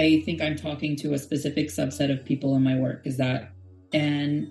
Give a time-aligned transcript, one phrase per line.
[0.00, 3.02] I think I'm talking to a specific subset of people in my work.
[3.04, 3.52] Is that
[3.92, 4.50] and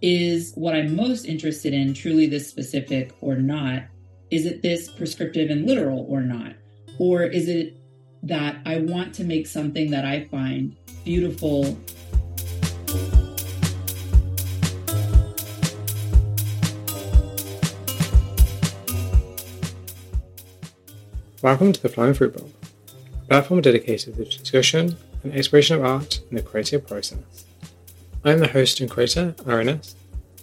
[0.00, 3.82] is what I'm most interested in truly this specific or not?
[4.30, 6.54] Is it this prescriptive and literal or not?
[6.98, 7.76] Or is it
[8.22, 10.74] that I want to make something that I find
[11.04, 11.76] beautiful
[21.42, 22.50] Welcome to the Flying Fruit Bowl,
[23.28, 27.44] platform dedicated to the discussion and exploration of art and the creative process.
[28.24, 29.94] I am the host and creator, Arenas,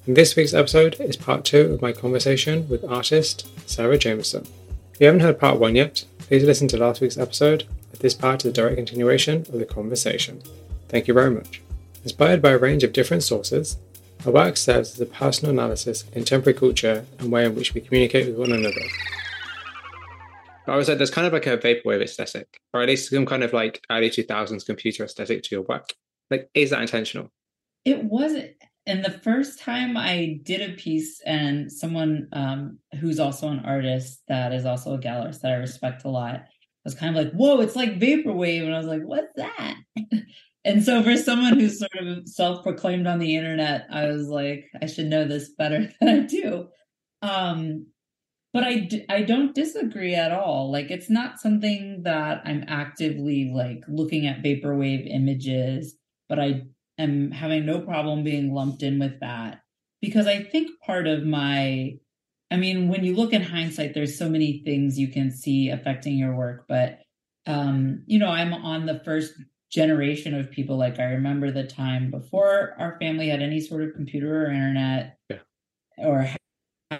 [0.06, 4.46] and this week's episode is part two of my conversation with artist Sarah Jamison.
[4.94, 8.14] If you haven't heard part one yet, please listen to last week's episode, as this
[8.14, 10.42] part is a direct continuation of the conversation.
[10.90, 11.62] Thank you very much.
[12.04, 13.78] Inspired by a range of different sources,
[14.26, 17.82] our work serves as a personal analysis of contemporary culture and way in which we
[17.82, 18.84] communicate with one another.
[20.68, 23.44] I was like, there's kind of like a vaporwave aesthetic, or at least some kind
[23.44, 25.90] of like early 2000s computer aesthetic to your work.
[26.30, 27.32] Like, is that intentional?
[27.86, 28.52] It wasn't.
[28.86, 34.22] And the first time I did a piece, and someone um, who's also an artist
[34.28, 36.46] that is also a gallerist that I respect a lot
[36.84, 38.64] was kind of like, whoa, it's like vaporwave.
[38.64, 39.78] And I was like, what's that?
[40.66, 44.88] and so for someone who's sort of self-proclaimed on the internet, I was like, I
[44.88, 46.68] should know this better than I do.
[47.22, 47.88] Um,
[48.54, 50.72] but I, I don't disagree at all.
[50.72, 55.96] Like, it's not something that I'm actively like looking at vaporwave images,
[56.30, 56.68] but I
[57.00, 59.62] am having no problem being lumped in with that
[60.02, 61.96] because I think part of my,
[62.52, 66.16] I mean, when you look in hindsight, there's so many things you can see affecting
[66.16, 67.00] your work, but,
[67.48, 69.34] um, you know, I'm on the first
[69.72, 70.78] generation of people.
[70.78, 75.18] Like, I remember the time before our family had any sort of computer or internet
[75.30, 75.38] yeah.
[75.98, 76.30] or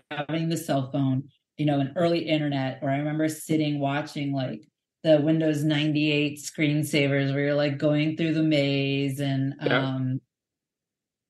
[0.10, 4.64] having the cell phone you know, an early internet, or I remember sitting watching like
[5.04, 9.86] the Windows 98 screensavers where you're like going through the maze and yeah.
[9.86, 10.22] um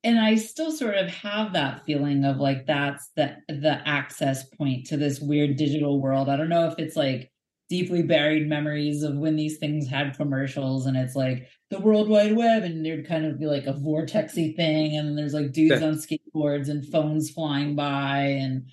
[0.03, 4.87] and I still sort of have that feeling of like that's the the access point
[4.87, 6.29] to this weird digital world.
[6.29, 7.31] I don't know if it's like
[7.69, 12.35] deeply buried memories of when these things had commercials and it's like the World Wide
[12.35, 15.87] Web and there'd kind of be like a vortexy thing and there's like dudes yeah.
[15.87, 18.69] on skateboards and phones flying by and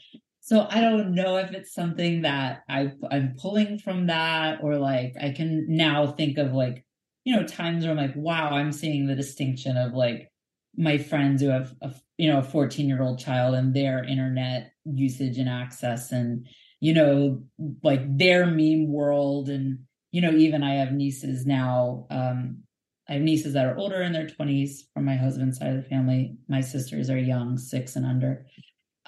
[0.51, 5.15] so I don't know if it's something that I I'm pulling from that or like
[5.23, 6.85] I can now think of like
[7.23, 10.29] you know times where I'm like wow I'm seeing the distinction of like
[10.77, 14.73] my friends who have a you know a 14 year old child and their internet
[14.85, 16.49] usage and access and
[16.81, 17.45] you know
[17.85, 19.51] like their meme world.
[19.51, 19.79] And
[20.11, 22.65] you know even I have nieces now um
[23.09, 25.89] I have nieces that are older in their 20s from my husband's side of the
[25.89, 26.39] family.
[26.49, 28.47] My sisters are young 6 and under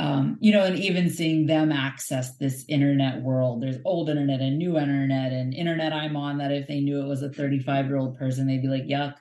[0.03, 3.63] um, you know, and even seeing them access this internet world.
[3.63, 7.07] There's old internet and new internet and internet I'm on that if they knew it
[7.07, 9.15] was a 35 year old person, they'd be like, yuck,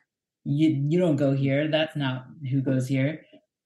[0.43, 1.67] you you don't go here.
[1.67, 3.21] That's not who goes here.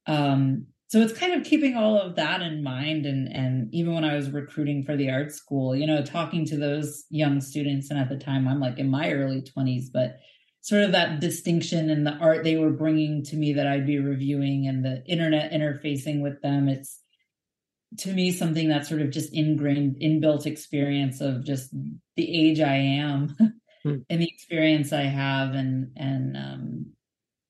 [0.08, 4.04] Um, so it's kind of keeping all of that in mind and and even when
[4.04, 7.98] I was recruiting for the art school, you know, talking to those young students, and
[7.98, 10.18] at the time I'm like in my early 20s, but
[10.60, 14.00] sort of that distinction and the art they were bringing to me that I'd be
[14.00, 16.68] reviewing and the internet interfacing with them.
[16.68, 17.00] It's
[18.00, 21.74] to me something that's sort of just ingrained, inbuilt experience of just
[22.16, 23.36] the age I am
[23.84, 23.98] hmm.
[24.10, 25.54] and the experience I have.
[25.54, 26.86] And, and, um,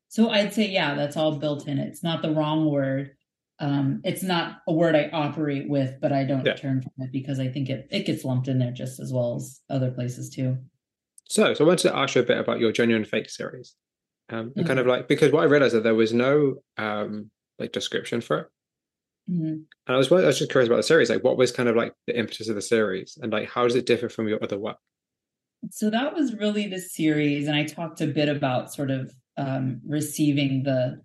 [0.09, 1.78] so I'd say, yeah, that's all built in.
[1.78, 3.11] It's not the wrong word.
[3.59, 6.56] Um, it's not a word I operate with, but I don't yeah.
[6.56, 9.35] turn from it because I think it, it gets lumped in there just as well
[9.35, 10.57] as other places too.
[11.25, 13.75] So, so I wanted to ask you a bit about your genuine fake series,
[14.29, 14.66] um, mm-hmm.
[14.66, 18.38] kind of like because what I realized that there was no um, like description for
[18.39, 18.47] it,
[19.30, 19.44] mm-hmm.
[19.46, 21.09] and I was I was just curious about the series.
[21.09, 23.75] Like, what was kind of like the impetus of the series, and like how does
[23.75, 24.78] it differ from your other work?
[25.72, 29.81] So that was really the series, and I talked a bit about sort of um,
[29.88, 31.02] receiving the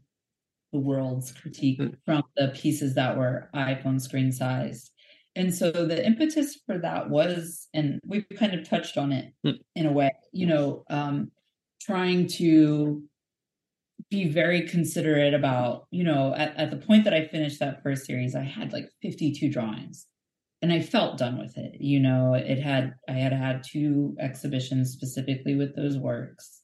[0.72, 1.94] the world's critique mm-hmm.
[2.04, 4.90] from the pieces that were iPhone screen sized.
[5.36, 9.58] And so the impetus for that was, and we kind of touched on it mm.
[9.76, 11.30] in a way, you know, um,
[11.80, 13.02] trying to
[14.10, 18.06] be very considerate about, you know, at, at the point that I finished that first
[18.06, 20.06] series, I had like 52 drawings
[20.62, 21.80] and I felt done with it.
[21.80, 26.60] You know, it had, I had had two exhibitions specifically with those works.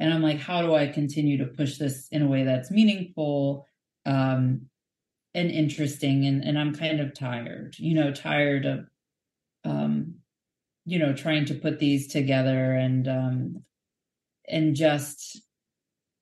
[0.00, 3.66] And I'm like, how do I continue to push this in a way that's meaningful?
[4.04, 4.68] Um,
[5.34, 8.86] and interesting and and I'm kind of tired, you know, tired of
[9.64, 10.14] um
[10.84, 13.64] you know trying to put these together and um
[14.48, 15.40] and just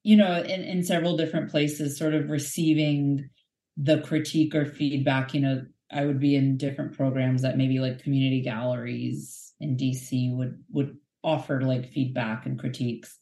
[0.02, 3.28] you know in in several different places sort of receiving
[3.76, 8.02] the critique or feedback, you know, I would be in different programs that maybe like
[8.02, 13.18] community galleries in DC would would offer like feedback and critiques.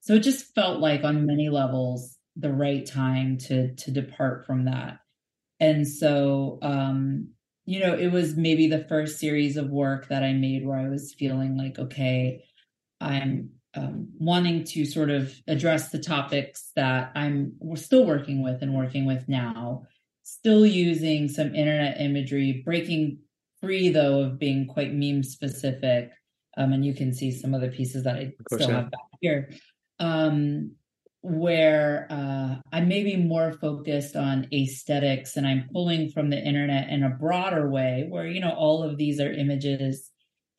[0.00, 4.64] So it just felt like on many levels the right time to to depart from
[4.66, 4.98] that.
[5.60, 7.28] And so um
[7.64, 10.88] you know it was maybe the first series of work that i made where i
[10.88, 12.42] was feeling like okay
[13.00, 18.62] i'm um, wanting to sort of address the topics that i'm we're still working with
[18.62, 19.84] and working with now.
[20.24, 23.18] Still using some internet imagery breaking
[23.60, 26.10] free though of being quite meme specific
[26.56, 28.76] um, and you can see some of the pieces that i still yeah.
[28.76, 29.50] have back here.
[29.98, 30.72] Um,
[31.22, 37.04] where uh, I'm maybe more focused on aesthetics and I'm pulling from the internet in
[37.04, 40.10] a broader way, where, you know, all of these are images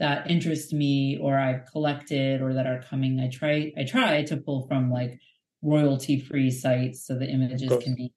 [0.04, 3.22] that interest me or I've collected or that are coming.
[3.22, 5.18] I try, I try to pull from like
[5.62, 8.14] royalty free sites so the images can be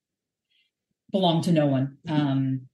[1.13, 1.99] belong to no one.
[2.09, 2.69] Um,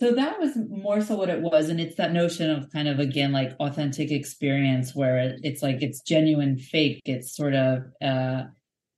[0.00, 2.98] so that was more so what it was and it's that notion of kind of
[2.98, 8.44] again like authentic experience where it's like it's genuine fake it's sort of uh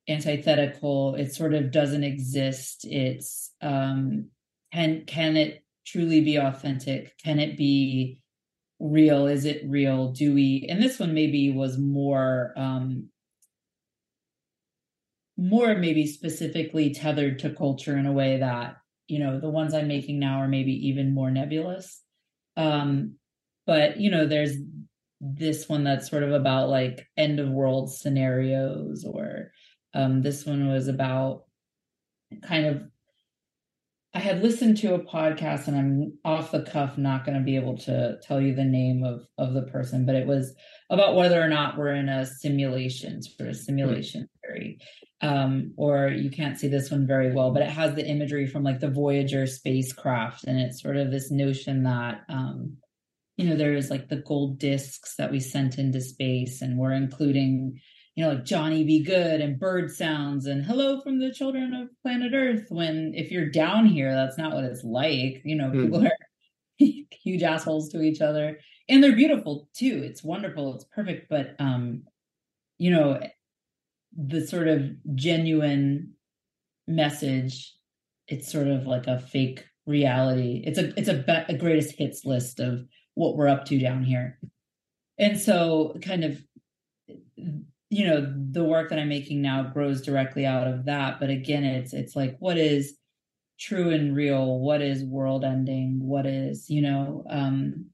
[0.07, 4.29] antithetical it sort of doesn't exist it's um
[4.71, 8.22] can can it truly be authentic can it be
[8.83, 9.27] real?
[9.27, 10.11] Is it real?
[10.11, 13.09] Do we and this one maybe was more um
[15.37, 18.77] more maybe specifically tethered to culture in a way that
[19.07, 22.01] you know the ones i'm making now are maybe even more nebulous.
[22.57, 23.15] Um
[23.65, 24.55] but you know there's
[25.21, 29.51] this one that's sort of about like end of world scenarios or
[29.93, 31.45] um this one was about
[32.43, 32.83] kind of
[34.15, 37.55] I had listened to a podcast and I'm off the cuff not going to be
[37.55, 40.55] able to tell you the name of of the person but it was
[40.89, 44.77] about whether or not we're in a simulation sort of simulation theory.
[45.21, 48.63] Um, or you can't see this one very well, but it has the imagery from
[48.63, 52.77] like the Voyager spacecraft, and it's sort of this notion that um,
[53.37, 57.79] you know there's like the gold discs that we sent into space, and we're including
[58.15, 59.03] you know like Johnny B.
[59.03, 62.65] Goode and bird sounds and hello from the children of planet Earth.
[62.69, 65.41] When if you're down here, that's not what it's like.
[65.43, 65.83] You know, mm.
[65.83, 66.17] people are
[67.23, 70.01] huge assholes to each other, and they're beautiful too.
[70.03, 70.75] It's wonderful.
[70.75, 72.03] It's perfect, but um,
[72.77, 73.19] you know
[74.15, 76.13] the sort of genuine
[76.87, 77.73] message
[78.27, 82.25] it's sort of like a fake reality it's a it's a, be- a greatest hits
[82.25, 84.39] list of what we're up to down here
[85.17, 86.43] and so kind of
[87.93, 91.63] you know the work that i'm making now grows directly out of that but again
[91.63, 92.97] it's it's like what is
[93.59, 97.85] true and real what is world ending what is you know um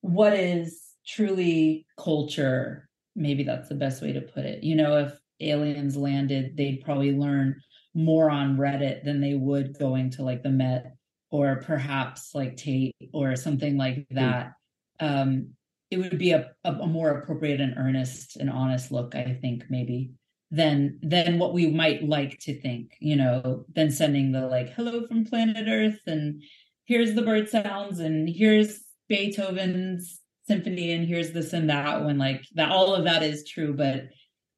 [0.00, 4.62] what is truly culture maybe that's the best way to put it.
[4.62, 7.60] You know, if aliens landed, they'd probably learn
[7.94, 10.96] more on Reddit than they would going to like the Met
[11.30, 14.16] or perhaps like Tate or something like hmm.
[14.16, 14.52] that.
[15.00, 15.22] Mm.
[15.22, 15.48] Um,
[15.94, 20.10] it would be a, a, more appropriate and earnest and honest look, I think, maybe
[20.50, 25.06] than than what we might like to think, you know, than sending the like hello
[25.06, 26.42] from planet Earth and
[26.84, 32.44] here's the bird sounds and here's Beethoven's symphony and here's this and that when like
[32.54, 34.08] that all of that is true but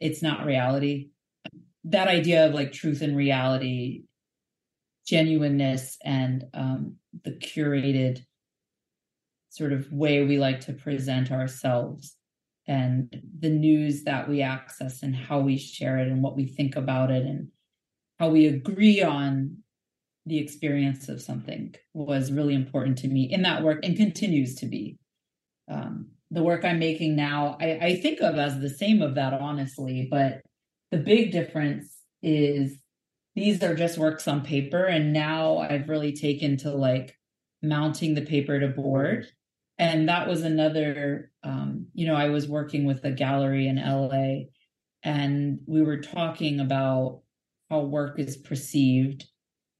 [0.00, 1.10] it's not reality.
[1.84, 4.04] That idea of like truth and reality
[5.06, 8.24] genuineness and um the curated
[9.56, 12.16] sort of way we like to present ourselves
[12.68, 16.76] and the news that we access and how we share it and what we think
[16.76, 17.48] about it and
[18.18, 19.56] how we agree on
[20.26, 24.66] the experience of something was really important to me in that work and continues to
[24.66, 24.98] be
[25.68, 29.32] um, the work I'm making now, I, I think of as the same of that,
[29.32, 30.08] honestly.
[30.10, 30.40] But
[30.90, 32.78] the big difference is
[33.34, 34.84] these are just works on paper.
[34.84, 37.16] And now I've really taken to like
[37.62, 39.26] mounting the paper to board.
[39.78, 44.46] And that was another, um, you know, I was working with a gallery in LA
[45.02, 47.20] and we were talking about
[47.70, 49.26] how work is perceived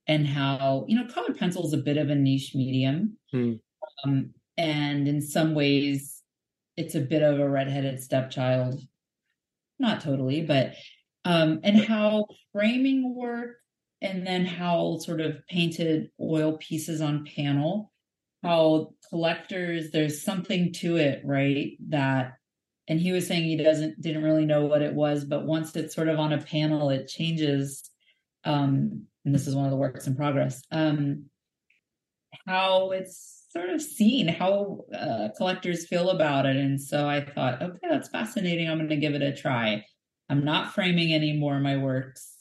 [0.06, 3.16] and how, you know, colored pencil is a bit of a niche medium.
[3.32, 3.54] Hmm.
[4.04, 6.22] Um, and in some ways
[6.76, 8.80] it's a bit of a redheaded stepchild
[9.78, 10.74] not totally but
[11.24, 13.56] um and how framing work
[14.02, 17.92] and then how sort of painted oil pieces on panel
[18.43, 22.35] how collectors there's something to it right that
[22.88, 25.95] and he was saying he doesn't didn't really know what it was but once it's
[25.95, 27.90] sort of on a panel it changes
[28.45, 31.25] um and this is one of the works in progress um
[32.47, 36.57] how it's sort of seen how uh, collectors feel about it.
[36.57, 38.69] And so I thought, okay, that's fascinating.
[38.69, 39.85] I'm going to give it a try.
[40.28, 42.35] I'm not framing any more of my works.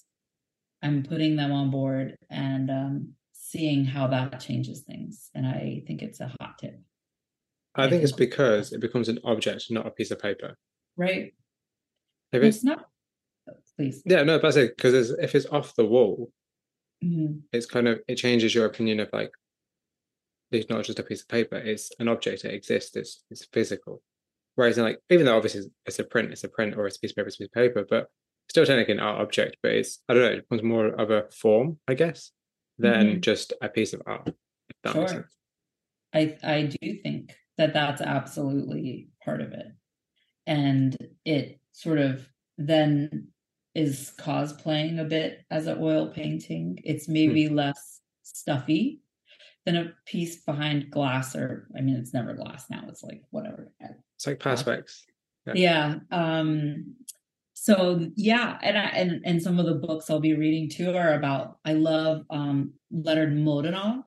[0.82, 3.14] I'm putting them on board and um,
[3.56, 5.30] seeing how that changes things.
[5.34, 6.80] And I think it's a hot tip.
[7.76, 10.58] I think it's because it becomes an object, not a piece of paper.
[10.98, 11.34] Right.
[12.32, 12.86] If it's, it's not,
[13.78, 14.02] please.
[14.06, 14.76] yeah, no, that's it.
[14.76, 16.32] Because if it's off the wall,
[17.04, 17.42] Mhm.
[17.52, 19.32] it's kind of it changes your opinion of like
[20.52, 22.46] it's not just a piece of paper; it's an object.
[22.46, 22.96] It exists.
[22.96, 24.02] It's it's physical.
[24.56, 27.00] Whereas, in like even though obviously it's a print, it's a print, or it's a
[27.02, 28.08] piece of paper, it's a piece of paper, but
[28.50, 29.58] still technically an art object.
[29.62, 32.32] But it's I don't know, it becomes more of a form, I guess,
[32.78, 33.22] than Mhm.
[33.22, 34.28] just a piece of art.
[34.28, 35.30] If that makes Sure.
[36.14, 39.68] I I do think that that's absolutely part of it,
[40.48, 43.32] and it sort of then
[43.76, 46.80] is cosplaying a bit as an oil painting.
[46.84, 49.02] It's maybe less stuffy
[49.66, 52.86] than a piece behind glass, or I mean, it's never glass now.
[52.88, 53.72] It's like whatever.
[54.16, 55.04] It's like perspex.
[55.48, 55.54] Yeah.
[55.56, 56.00] Yeah.
[56.12, 56.96] Um,
[57.66, 61.16] so yeah, and I and and some of the books I'll be reading too are
[61.16, 61.58] about.
[61.66, 64.04] I love um, Leonard Mlodinow,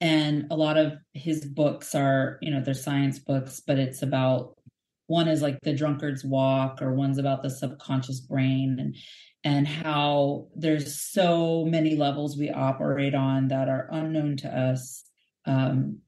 [0.00, 4.56] and a lot of his books are you know they're science books, but it's about
[5.06, 8.96] one is like the drunkard's walk, or one's about the subconscious brain, and
[9.44, 15.04] and how there's so many levels we operate on that are unknown to us,
[15.46, 15.98] um,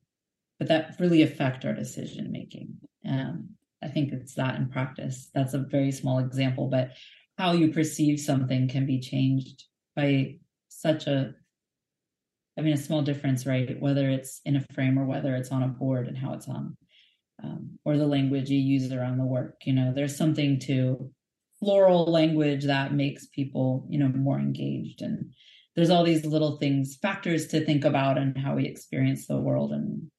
[0.59, 2.77] but that really affect our decision making.
[3.09, 3.51] Um,
[3.83, 5.31] I think it's that in practice.
[5.35, 6.91] That's a very small example, but
[7.39, 9.65] how you perceive something can be changed
[9.97, 10.37] by
[10.69, 11.35] such a,
[12.59, 13.81] I mean, a small difference, right?
[13.81, 16.77] Whether it's in a frame or whether it's on a board and how it's on,
[17.43, 19.57] um, or the language you use around the work.
[19.65, 21.11] You know, there's something to
[21.59, 25.01] floral language that makes people, you know, more engaged.
[25.01, 25.33] And
[25.75, 29.73] there's all these little things, factors to think about and how we experience the world
[29.73, 30.11] and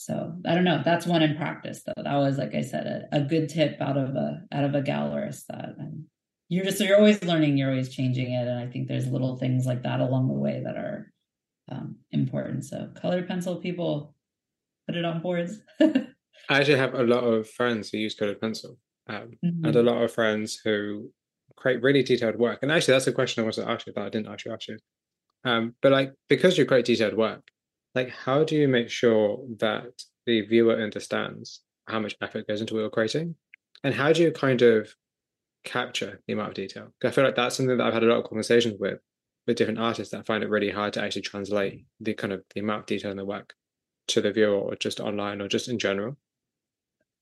[0.00, 0.80] so I don't know.
[0.82, 2.02] That's one in practice, though.
[2.02, 4.80] That was, like I said, a, a good tip out of a out of a
[4.80, 5.44] gallerist.
[5.48, 6.06] That um,
[6.48, 9.36] you're just so you're always learning, you're always changing it, and I think there's little
[9.36, 11.12] things like that along the way that are
[11.70, 12.64] um, important.
[12.64, 14.14] So colored pencil, people
[14.86, 15.60] put it on boards.
[15.80, 16.06] I
[16.48, 19.66] actually have a lot of friends who use colored pencil, um, Mhm.
[19.66, 21.12] and a lot of friends who
[21.56, 22.60] create really detailed work.
[22.62, 24.66] And actually, that's a question I wanted to ask you that I didn't actually ask
[24.68, 24.78] you.
[25.44, 27.42] Um, but like, because you create detailed work,
[27.94, 32.74] like, how do you make sure that the viewer understands how much effort goes into
[32.74, 33.34] what you're creating,
[33.82, 34.94] and how do you kind of
[35.64, 36.92] capture the amount of detail?
[37.04, 38.98] I feel like that's something that I've had a lot of conversations with
[39.46, 42.60] with different artists that find it really hard to actually translate the kind of the
[42.60, 43.54] amount of detail in the work
[44.08, 46.16] to the viewer, or just online, or just in general.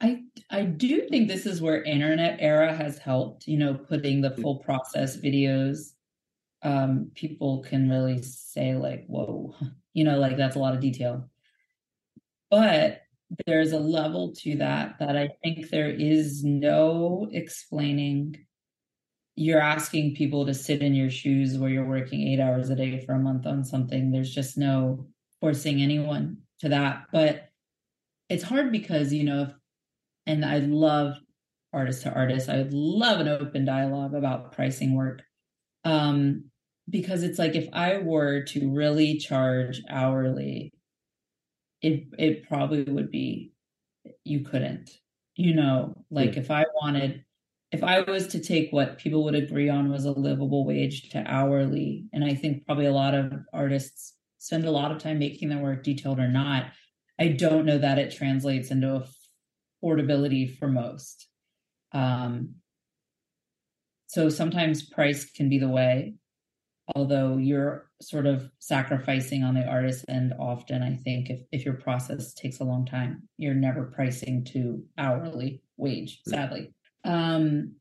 [0.00, 4.30] I I do think this is where internet era has helped, you know, putting the
[4.30, 4.42] mm.
[4.42, 5.94] full process videos.
[6.62, 9.54] Um, people can really say like, whoa,
[9.92, 11.28] you know, like that's a lot of detail.
[12.50, 13.02] But
[13.46, 18.36] there's a level to that that I think there is no explaining.
[19.36, 23.04] You're asking people to sit in your shoes where you're working eight hours a day
[23.04, 24.10] for a month on something.
[24.10, 25.06] There's just no
[25.40, 27.04] forcing anyone to that.
[27.12, 27.50] But
[28.28, 29.52] it's hard because, you know,
[30.26, 31.16] and I love
[31.72, 32.48] artist to artist.
[32.48, 35.22] I would love an open dialogue about pricing work.
[35.88, 36.44] Um,
[36.90, 40.72] because it's like if I were to really charge hourly,
[41.82, 43.52] it it probably would be
[44.24, 44.90] you couldn't.
[45.36, 47.24] You know, like if I wanted
[47.70, 51.18] if I was to take what people would agree on was a livable wage to
[51.26, 55.48] hourly, and I think probably a lot of artists spend a lot of time making
[55.48, 56.72] their work detailed or not,
[57.18, 59.04] I don't know that it translates into
[59.84, 61.28] affordability for most.
[61.92, 62.56] Um,
[64.08, 66.14] so sometimes price can be the way,
[66.96, 70.82] although you're sort of sacrificing on the artist end often.
[70.82, 75.62] I think if, if your process takes a long time, you're never pricing to hourly
[75.76, 76.72] wage, sadly.
[77.04, 77.74] Um,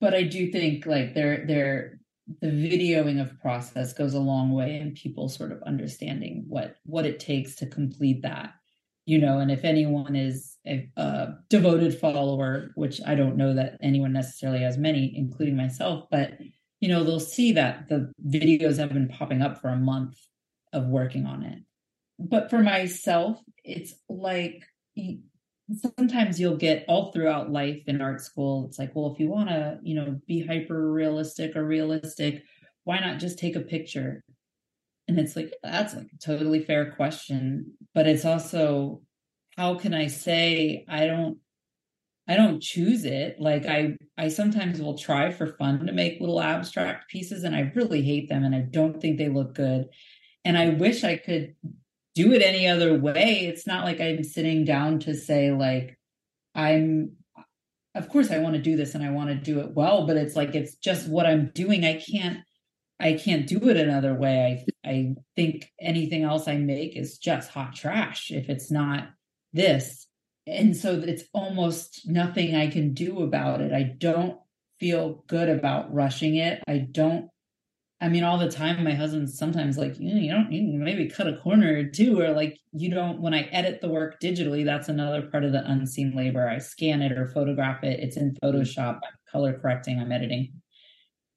[0.00, 1.98] but I do think like there there
[2.40, 7.04] the videoing of process goes a long way in people sort of understanding what what
[7.04, 8.54] it takes to complete that
[9.06, 13.76] you know and if anyone is a, a, devoted follower which i don't know that
[13.82, 16.32] anyone necessarily has many including myself but
[16.84, 20.18] you know they'll see that the videos have been popping up for a month
[20.74, 21.60] of working on it.
[22.18, 24.62] But for myself it's like
[25.98, 29.48] sometimes you'll get all throughout life in art school it's like well if you want
[29.48, 32.42] to you know be hyper realistic or realistic
[32.84, 34.22] why not just take a picture
[35.08, 39.02] and it's like that's like a totally fair question but it's also
[39.56, 41.38] how can i say i don't
[42.26, 43.36] i don't choose it?
[43.38, 47.72] Like i i sometimes will try for fun to make little abstract pieces and i
[47.74, 49.86] really hate them and i don't think they look good.
[50.44, 51.54] And i wish i could
[52.14, 53.46] do it any other way.
[53.46, 55.98] It's not like i'm sitting down to say like
[56.54, 57.16] i'm
[57.94, 60.16] of course i want to do this and i want to do it well but
[60.16, 61.84] it's like it's just what i'm doing.
[61.84, 62.38] I can't
[63.00, 64.64] I can't do it another way.
[64.84, 69.08] I I think anything else I make is just hot trash if it's not
[69.52, 70.06] this.
[70.46, 73.72] and so it's almost nothing I can do about it.
[73.72, 74.38] I don't
[74.78, 76.62] feel good about rushing it.
[76.68, 77.30] I don't
[78.00, 81.08] I mean, all the time, my husband's sometimes like, you, know, you don't, you maybe
[81.08, 84.62] cut a corner or two, or like, you don't, when I edit the work digitally,
[84.62, 86.46] that's another part of the unseen labor.
[86.46, 88.00] I scan it or photograph it.
[88.00, 90.52] It's in Photoshop, I'm color correcting, I'm editing.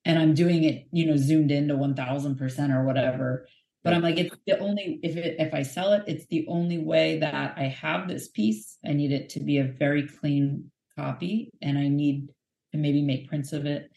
[0.08, 3.46] And I'm doing it, you know, zoomed into 1000% or whatever.
[3.84, 6.78] But I'm like, it's the only, if it, if I sell it, it's the only
[6.78, 8.78] way that I have this piece.
[8.86, 12.30] I need it to be a very clean copy and I need
[12.72, 13.92] to maybe make prints of it.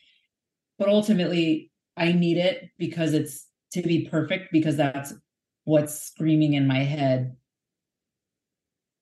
[0.78, 5.12] But ultimately, I need it because it's to be perfect because that's
[5.64, 7.36] what's screaming in my head.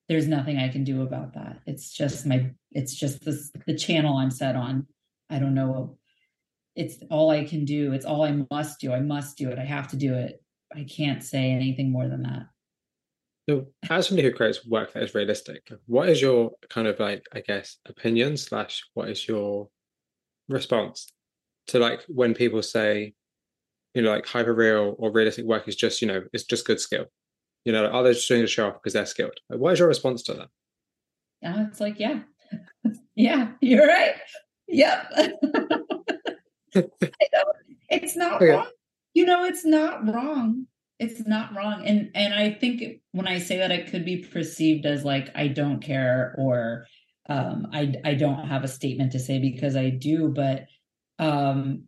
[0.08, 1.60] There's nothing I can do about that.
[1.66, 4.86] It's just my it's just this the channel I'm set on.
[5.30, 5.97] I don't know.
[6.78, 7.92] It's all I can do.
[7.92, 8.92] It's all I must do.
[8.92, 9.58] I must do it.
[9.58, 10.40] I have to do it.
[10.72, 12.46] I can't say anything more than that.
[13.50, 17.24] So, as somebody who creates work that is realistic, what is your kind of like,
[17.34, 19.68] I guess, opinion slash what is your
[20.48, 21.12] response
[21.66, 23.12] to like when people say,
[23.94, 26.78] you know, like hyper real or realistic work is just, you know, it's just good
[26.78, 27.06] skill.
[27.64, 29.36] You know, like, are they just doing the show off because they're skilled?
[29.50, 30.48] Like, what is your response to that?
[31.42, 32.20] Yeah, it's like, yeah,
[33.16, 34.14] yeah, you're right.
[34.68, 35.12] Yep.
[37.88, 38.50] it's not okay.
[38.50, 38.70] wrong.
[39.14, 40.66] You know, it's not wrong.
[40.98, 41.86] It's not wrong.
[41.86, 45.48] And and I think when I say that it could be perceived as like I
[45.48, 46.86] don't care or
[47.28, 50.66] um I I don't have a statement to say because I do, but
[51.18, 51.84] um,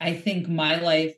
[0.00, 1.14] I think my life,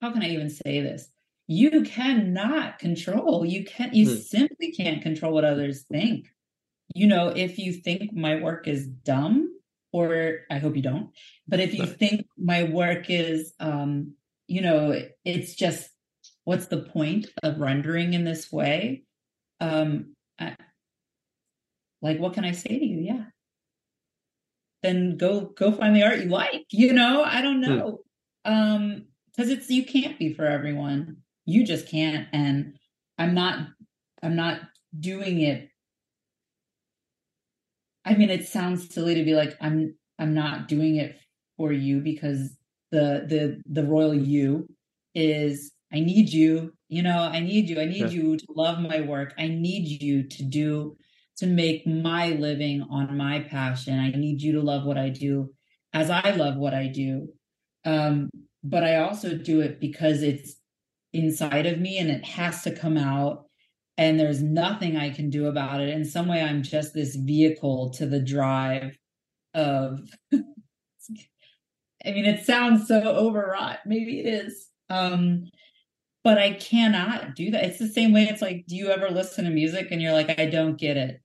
[0.00, 1.08] how can I even say this?
[1.48, 4.16] You cannot control, you can't, you hmm.
[4.16, 6.26] simply can't control what others think.
[6.94, 9.52] You know, if you think my work is dumb,
[9.92, 11.10] or I hope you don't,
[11.48, 14.14] but if you think my work is, um,
[14.48, 15.90] you know, it's just
[16.44, 19.04] what's the point of rendering in this way?
[19.60, 20.56] Um, I,
[22.02, 23.00] like, what can I say to you?
[23.00, 23.24] Yeah,
[24.86, 27.76] then go go find the art you like you know i don't hmm.
[27.76, 28.00] know
[28.44, 28.52] hmm.
[28.52, 32.74] um because it's you can't be for everyone you just can't and
[33.18, 33.66] i'm not
[34.22, 34.60] i'm not
[34.98, 35.68] doing it
[38.06, 41.18] i mean it sounds silly to be like i'm i'm not doing it
[41.56, 42.56] for you because
[42.90, 44.66] the the the royal you
[45.14, 48.08] is i need you you know i need you i need yeah.
[48.08, 50.96] you to love my work i need you to do
[51.36, 53.98] to make my living on my passion.
[53.98, 55.50] I need you to love what I do
[55.92, 57.28] as I love what I do.
[57.84, 58.30] Um,
[58.64, 60.56] but I also do it because it's
[61.12, 63.45] inside of me and it has to come out.
[63.98, 65.88] And there's nothing I can do about it.
[65.88, 68.96] In some way, I'm just this vehicle to the drive
[69.54, 70.00] of.
[72.04, 73.80] I mean, it sounds so overwrought.
[73.84, 74.68] Maybe it is.
[74.88, 75.46] Um,
[76.22, 77.64] but I cannot do that.
[77.64, 78.24] It's the same way.
[78.24, 81.20] It's like, do you ever listen to music and you're like, I don't get it?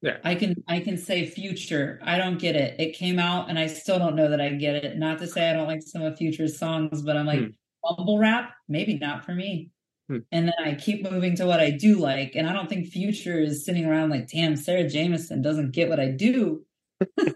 [0.00, 0.16] Yeah.
[0.24, 2.00] I can I can say future.
[2.02, 2.78] I don't get it.
[2.80, 4.98] It came out and I still don't know that I get it.
[4.98, 7.50] Not to say I don't like some of Future's songs, but I'm like, hmm.
[7.84, 9.70] mumble rap, maybe not for me.
[10.12, 10.18] Hmm.
[10.30, 12.34] And then I keep moving to what I do like.
[12.34, 16.00] And I don't think Future is sitting around like, damn, Sarah Jamison doesn't get what
[16.00, 16.64] I do.
[17.16, 17.34] not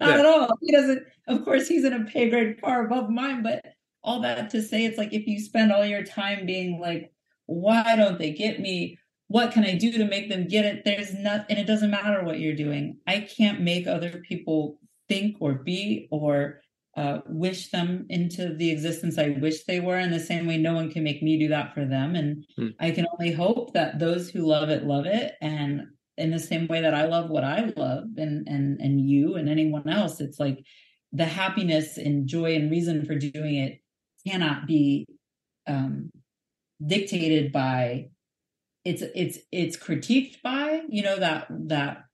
[0.00, 0.18] yeah.
[0.18, 0.48] at all.
[0.62, 3.64] He doesn't, of course, he's in a pay grade far above mine, but
[4.02, 7.12] all that to say, it's like if you spend all your time being like,
[7.44, 8.98] why don't they get me?
[9.28, 10.84] what can I do to make them get it?
[10.84, 12.98] There's not, and it doesn't matter what you're doing.
[13.06, 16.60] I can't make other people think or be or
[16.96, 19.98] uh, wish them into the existence I wish they were.
[19.98, 22.14] In the same way, no one can make me do that for them.
[22.14, 22.68] And hmm.
[22.80, 25.34] I can only hope that those who love it love it.
[25.42, 29.34] And in the same way that I love what I love, and and and you
[29.34, 30.64] and anyone else, it's like
[31.12, 33.80] the happiness and joy and reason for doing it
[34.26, 35.06] cannot be
[35.66, 36.10] um,
[36.84, 38.08] dictated by
[38.84, 42.04] it's it's it's critiqued by you know that that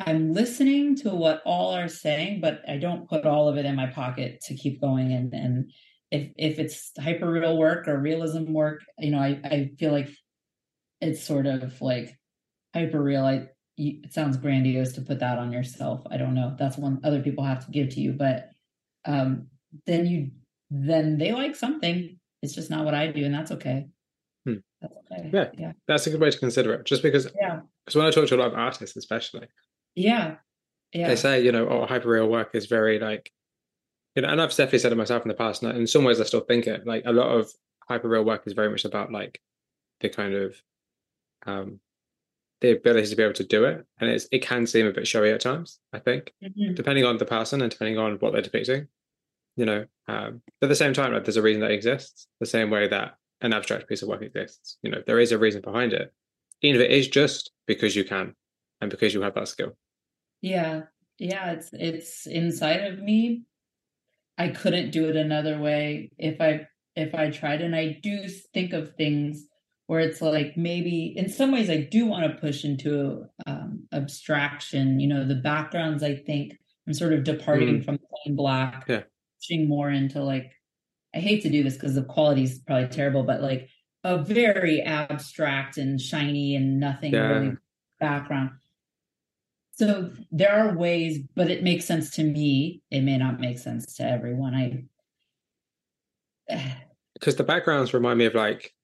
[0.00, 3.76] i'm listening to what all are saying but i don't put all of it in
[3.76, 5.12] my pocket to keep going.
[5.12, 5.70] And and
[6.10, 10.08] if if it's hyper real work or realism work you know i i feel like
[11.00, 12.16] it's sort of like
[12.74, 16.02] hyper real i it sounds grandiose to put that on yourself.
[16.10, 18.50] I don't know that's one other people have to give to you but
[19.06, 19.46] um
[19.86, 20.30] then you
[20.70, 22.18] then they like something.
[22.42, 23.86] It's just not what i do and that's okay.
[24.80, 25.30] That's okay.
[25.32, 26.86] Yeah, yeah, that's a good way to consider it.
[26.86, 29.46] Just because, yeah, because when I talk to a lot of artists, especially,
[29.94, 30.36] yeah,
[30.92, 33.32] yeah, they say you know, oh, hyperreal work is very like,
[34.16, 35.62] you know, and I've definitely said it myself in the past.
[35.62, 36.86] And in some ways, I still think it.
[36.86, 37.50] Like a lot of
[37.90, 39.40] hyperreal work is very much about like
[40.00, 40.56] the kind of
[41.46, 41.80] um
[42.60, 45.08] the ability to be able to do it, and it's it can seem a bit
[45.08, 45.78] showy at times.
[45.92, 46.74] I think, mm-hmm.
[46.74, 48.88] depending on the person and depending on what they're depicting.
[49.56, 52.28] You know, um, but at the same time, like, there's a reason that exists.
[52.38, 54.78] The same way that an abstract piece of work exists.
[54.82, 56.12] You know, there is a reason behind it.
[56.62, 58.34] even if it is just because you can
[58.80, 59.76] and because you have that skill.
[60.40, 60.82] Yeah.
[61.18, 63.42] Yeah, it's it's inside of me.
[64.38, 66.66] I couldn't do it another way if I
[66.96, 69.46] if I tried and I do think of things
[69.86, 74.98] where it's like maybe in some ways I do want to push into um, abstraction,
[74.98, 77.84] you know, the backgrounds I think I'm sort of departing mm.
[77.84, 79.02] from plain black, yeah.
[79.38, 80.52] pushing more into like
[81.14, 83.68] I hate to do this because the quality is probably terrible, but like
[84.04, 87.26] a very abstract and shiny and nothing yeah.
[87.26, 87.56] really
[87.98, 88.50] background.
[89.80, 92.82] So there are ways, but it makes sense to me.
[92.90, 94.54] It may not make sense to everyone.
[94.54, 94.84] I
[97.14, 98.74] because the backgrounds remind me of like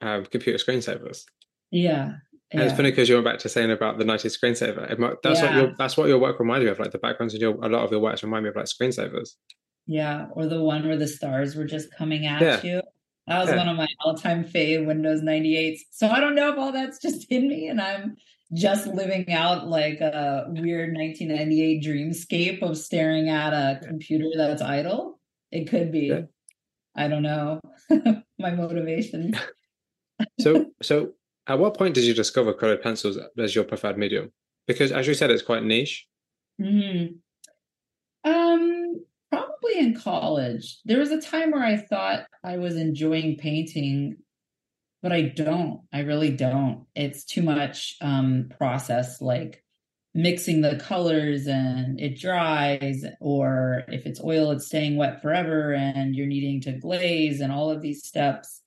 [0.00, 1.24] um, computer screensavers.
[1.70, 2.12] Yeah.
[2.50, 5.18] And it's funny because you went back to saying about the 90s screensaver.
[5.22, 5.44] That's yeah.
[5.44, 6.78] what your that's what your work reminded me of.
[6.78, 9.32] Like the backgrounds in your a lot of your works remind me of like screensavers.
[9.86, 12.62] Yeah, or the one where the stars were just coming at yeah.
[12.62, 12.80] you.
[13.26, 13.56] That was yeah.
[13.58, 15.80] one of my all-time fave Windows 98s.
[15.90, 18.16] So I don't know if all that's just in me and I'm
[18.52, 25.20] just living out like a weird 1998 dreamscape of staring at a computer that's idle.
[25.50, 26.06] It could be.
[26.06, 26.22] Yeah.
[26.96, 27.60] I don't know.
[28.38, 29.38] my motivation.
[30.40, 31.12] so so
[31.46, 34.32] at what point did you discover colored pencils as your preferred medium?
[34.66, 36.06] Because as you said, it's quite niche.
[36.60, 37.14] Mm-hmm.
[38.30, 40.80] Um, probably in college.
[40.84, 44.16] There was a time where I thought I was enjoying painting,
[45.02, 45.80] but I don't.
[45.92, 46.86] I really don't.
[46.94, 49.62] It's too much um, process, like
[50.14, 56.16] mixing the colors and it dries, or if it's oil, it's staying wet forever and
[56.16, 58.62] you're needing to glaze and all of these steps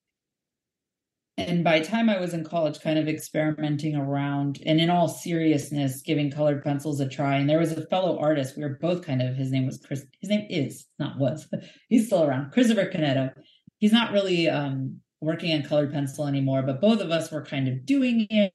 [1.37, 5.07] and by the time I was in college, kind of experimenting around and in all
[5.07, 7.37] seriousness, giving colored pencils a try.
[7.37, 8.57] And there was a fellow artist.
[8.57, 11.47] We were both kind of, his name was Chris, his name is, not was,
[11.89, 13.33] he's still around, Christopher Canetto.
[13.77, 17.67] He's not really um, working on colored pencil anymore, but both of us were kind
[17.67, 18.53] of doing it.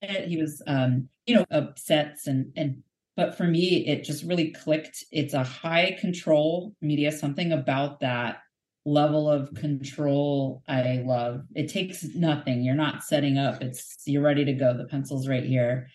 [0.00, 2.82] He was, um, you know, upsets and, and,
[3.16, 5.04] but for me, it just really clicked.
[5.10, 8.38] It's a high control media, something about that
[8.84, 11.42] level of control I love.
[11.54, 12.62] It takes nothing.
[12.62, 13.62] You're not setting up.
[13.62, 14.76] It's you're ready to go.
[14.76, 15.88] The pencil's right here.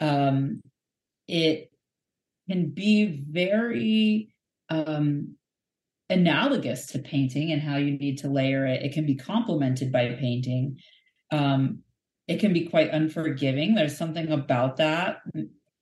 [0.00, 0.62] Um
[1.28, 1.70] it
[2.48, 4.32] can be very
[4.68, 5.36] um
[6.10, 8.82] analogous to painting and how you need to layer it.
[8.82, 10.78] It can be complemented by painting.
[11.30, 11.82] Um
[12.28, 13.74] it can be quite unforgiving.
[13.74, 15.22] There's something about that.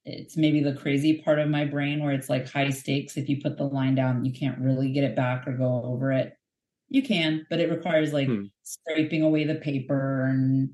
[0.06, 3.18] It's maybe the crazy part of my brain where it's like high stakes.
[3.18, 6.12] If you put the line down, you can't really get it back or go over
[6.12, 6.38] it
[6.88, 8.44] you can, but it requires like hmm.
[8.62, 10.70] scraping away the paper and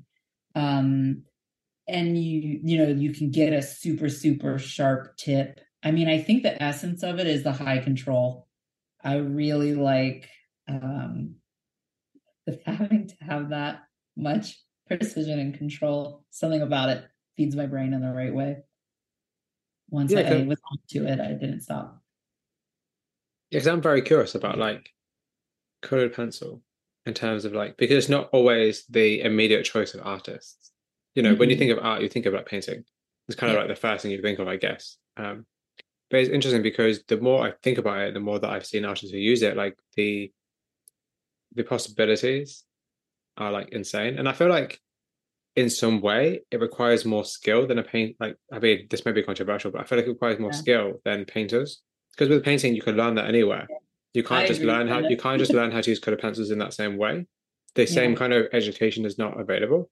[0.55, 1.23] um
[1.87, 5.59] and you you know you can get a super super sharp tip.
[5.83, 8.44] I mean, I think the essence of it is the high control.
[9.05, 10.27] I really like
[10.67, 11.35] um
[12.65, 13.83] having to have that
[14.17, 16.25] much precision and control.
[16.31, 17.05] Something about it
[17.37, 18.57] feeds my brain in the right way.
[19.89, 22.01] Once yeah, I was onto it, I didn't stop.
[23.51, 24.89] Yeah, because I'm very curious about like
[25.81, 26.61] colored pencil
[27.05, 30.71] in terms of like because it's not always the immediate choice of artists.
[31.13, 31.39] You know, mm-hmm.
[31.39, 31.67] when you mm-hmm.
[31.67, 32.83] think of art, you think of like painting.
[33.27, 33.61] It's kind of yeah.
[33.61, 34.97] like the first thing you think of, I guess.
[35.17, 35.45] Um,
[36.15, 38.85] but it's interesting because the more I think about it, the more that I've seen
[38.85, 40.31] artists who use it, like the
[41.53, 42.63] the possibilities
[43.35, 44.17] are like insane.
[44.17, 44.79] And I feel like
[45.57, 49.11] in some way it requires more skill than a paint like I mean this may
[49.11, 50.57] be controversial, but I feel like it requires more yeah.
[50.57, 51.81] skill than painters.
[52.11, 53.67] Because with painting you can learn that anywhere.
[54.13, 56.49] You can't I just learn how you can't just learn how to use colored pencils
[56.49, 57.27] in that same way.
[57.73, 58.17] The same yeah.
[58.17, 59.89] kind of education is not available.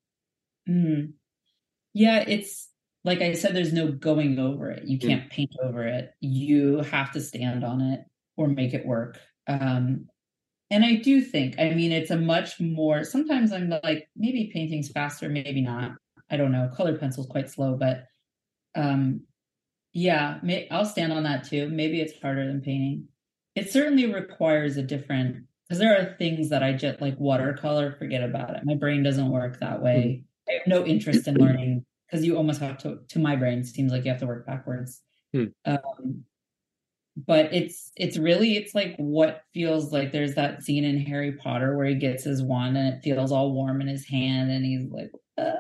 [0.70, 1.16] Mm.
[1.94, 2.70] Yeah, it's
[3.04, 4.86] like I said, there's no going over it.
[4.86, 5.08] You mm.
[5.08, 6.14] can't paint over it.
[6.22, 8.02] You have to stand on it
[8.38, 9.20] or make it work.
[9.48, 10.08] Um,
[10.72, 13.04] and I do think, I mean, it's a much more.
[13.04, 15.92] Sometimes I'm like, maybe painting's faster, maybe not.
[16.32, 16.72] I don't know.
[16.76, 18.06] Colored pencil's quite slow, but
[18.76, 19.22] um,
[19.92, 21.70] yeah, may, I'll stand on that too.
[21.70, 23.08] Maybe it's harder than painting
[23.56, 28.24] it certainly requires a different because there are things that I just like watercolor, forget
[28.24, 28.62] about it.
[28.66, 30.24] My brain doesn't work that way.
[30.50, 30.50] Mm.
[30.50, 33.92] I have no interest in learning because you almost have to to my brain seems
[33.92, 35.02] like you have to work backwards.
[35.36, 35.52] Mm.
[35.66, 36.24] Um,
[37.18, 41.76] but it's it's really it's like what feels like there's that scene in Harry Potter
[41.76, 44.90] where he gets his wand and it feels all warm in his hand and he's
[44.92, 45.60] like uh,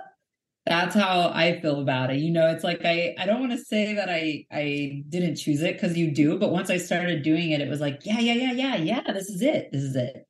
[0.67, 2.17] that's how I feel about it.
[2.17, 5.63] You know, it's like I I don't want to say that I I didn't choose
[5.63, 8.33] it because you do, but once I started doing it, it was like, yeah, yeah,
[8.33, 9.69] yeah, yeah, yeah, this is it.
[9.71, 10.27] This is it.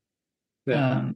[0.66, 0.92] Yeah.
[0.92, 1.16] Um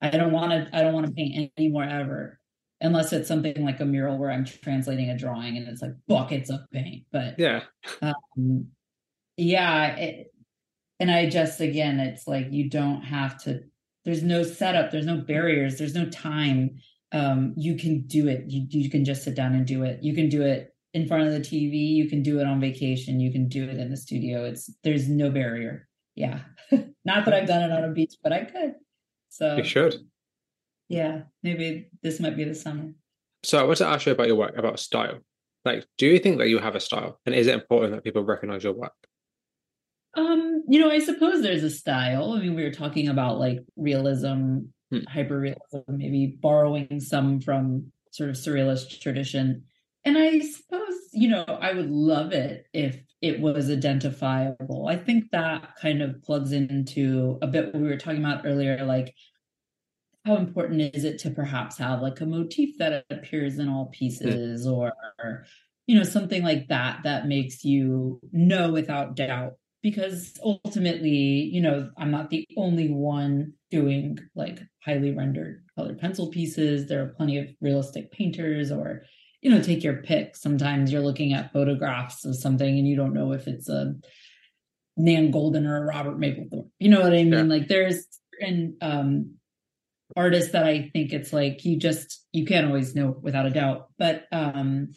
[0.00, 2.40] I don't want to I don't want to paint anymore ever.
[2.80, 6.50] Unless it's something like a mural where I'm translating a drawing and it's like buckets
[6.50, 7.04] of paint.
[7.10, 7.62] But yeah.
[8.02, 8.68] Um
[9.38, 10.32] yeah, it,
[11.00, 13.60] and I just again, it's like you don't have to
[14.04, 16.78] there's no setup, there's no barriers, there's no time
[17.12, 18.44] um, you can do it.
[18.48, 20.02] You, you can just sit down and do it.
[20.02, 21.94] You can do it in front of the TV.
[21.94, 23.20] You can do it on vacation.
[23.20, 24.44] You can do it in the studio.
[24.44, 25.88] It's there's no barrier.
[26.14, 26.40] Yeah.
[27.04, 28.74] Not that I've done it on a beach, but I could.
[29.28, 29.96] So you should.
[30.88, 32.92] Yeah, maybe this might be the summer.
[33.42, 35.18] So I want to ask you about your work, about style.
[35.64, 38.24] Like, do you think that you have a style, and is it important that people
[38.24, 38.94] recognize your work?
[40.16, 42.32] Um, you know, I suppose there's a style.
[42.32, 45.00] I mean, we were talking about like realism, hmm.
[45.08, 49.64] hyper realism, maybe borrowing some from sort of surrealist tradition.
[50.04, 54.86] And I suppose, you know, I would love it if it was identifiable.
[54.88, 58.84] I think that kind of plugs into a bit what we were talking about earlier,
[58.84, 59.14] like
[60.26, 64.66] how important is it to perhaps have like a motif that appears in all pieces
[64.66, 64.72] mm.
[64.72, 64.92] or
[65.86, 69.52] you know something like that that makes you know without doubt?
[69.82, 76.28] Because ultimately you know i'm not the only one doing like highly rendered colored pencil
[76.28, 76.88] pieces.
[76.88, 79.02] There are plenty of realistic painters or
[79.42, 80.36] you know take your pick.
[80.36, 83.94] Sometimes you're looking at photographs of something and you don't know if it's a
[84.96, 86.68] nan goldin or a robert mapplethorpe.
[86.80, 87.32] You know what i mean?
[87.32, 87.42] Yeah.
[87.42, 88.06] like there's
[88.40, 89.35] and um
[90.16, 93.88] artists that I think it's like you just you can't always know without a doubt.
[93.98, 94.92] But um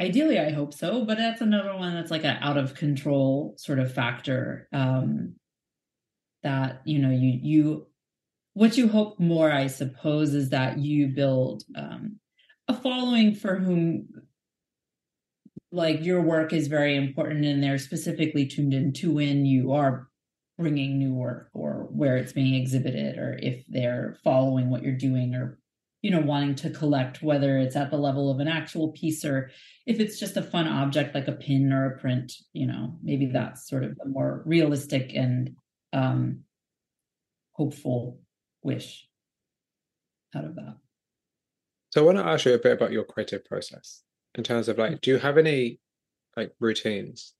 [0.00, 3.78] ideally I hope so, but that's another one that's like an out of control sort
[3.78, 4.68] of factor.
[4.72, 5.36] Um
[6.42, 7.86] that, you know, you you
[8.54, 12.18] what you hope more, I suppose, is that you build um
[12.68, 14.08] a following for whom
[15.72, 20.09] like your work is very important and they're specifically tuned in to when you are
[20.60, 25.34] bringing new work or where it's being exhibited or if they're following what you're doing
[25.34, 25.58] or
[26.02, 29.50] you know wanting to collect whether it's at the level of an actual piece or
[29.86, 33.26] if it's just a fun object like a pin or a print you know maybe
[33.26, 35.56] that's sort of a more realistic and
[35.94, 36.40] um
[37.52, 38.20] hopeful
[38.62, 39.08] wish
[40.36, 40.76] out of that.
[41.90, 44.02] So i want to ask you a bit about your creative process
[44.34, 45.80] in terms of like do you have any
[46.36, 47.32] like routines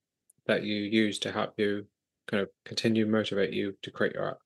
[0.46, 1.86] that you use to help you
[2.30, 4.38] kind of continue motivate you to create your art?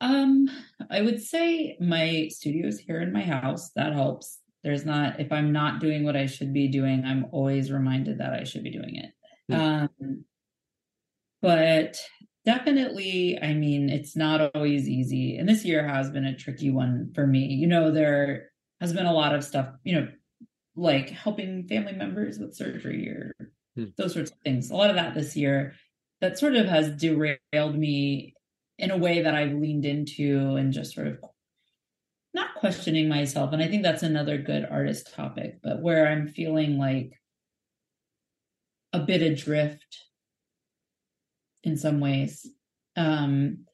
[0.00, 0.48] Um,
[0.90, 3.70] I would say my studio is here in my house.
[3.76, 4.38] That helps.
[4.62, 8.32] There's not if I'm not doing what I should be doing, I'm always reminded that
[8.32, 9.12] I should be doing it.
[9.48, 9.60] Hmm.
[9.60, 10.24] Um,
[11.40, 11.98] but
[12.44, 15.36] definitely, I mean, it's not always easy.
[15.36, 17.46] And this year has been a tricky one for me.
[17.46, 20.08] You know, there has been a lot of stuff, you know,
[20.74, 23.32] like helping family members with surgery or
[23.76, 23.84] hmm.
[23.96, 24.70] those sorts of things.
[24.70, 25.74] A lot of that this year
[26.20, 28.34] that sort of has derailed me
[28.78, 31.18] in a way that I've leaned into and just sort of
[32.34, 33.52] not questioning myself.
[33.52, 37.12] And I think that's another good artist topic, but where I'm feeling like
[38.92, 40.04] a bit adrift
[41.64, 42.46] in some ways.
[42.96, 43.64] Um,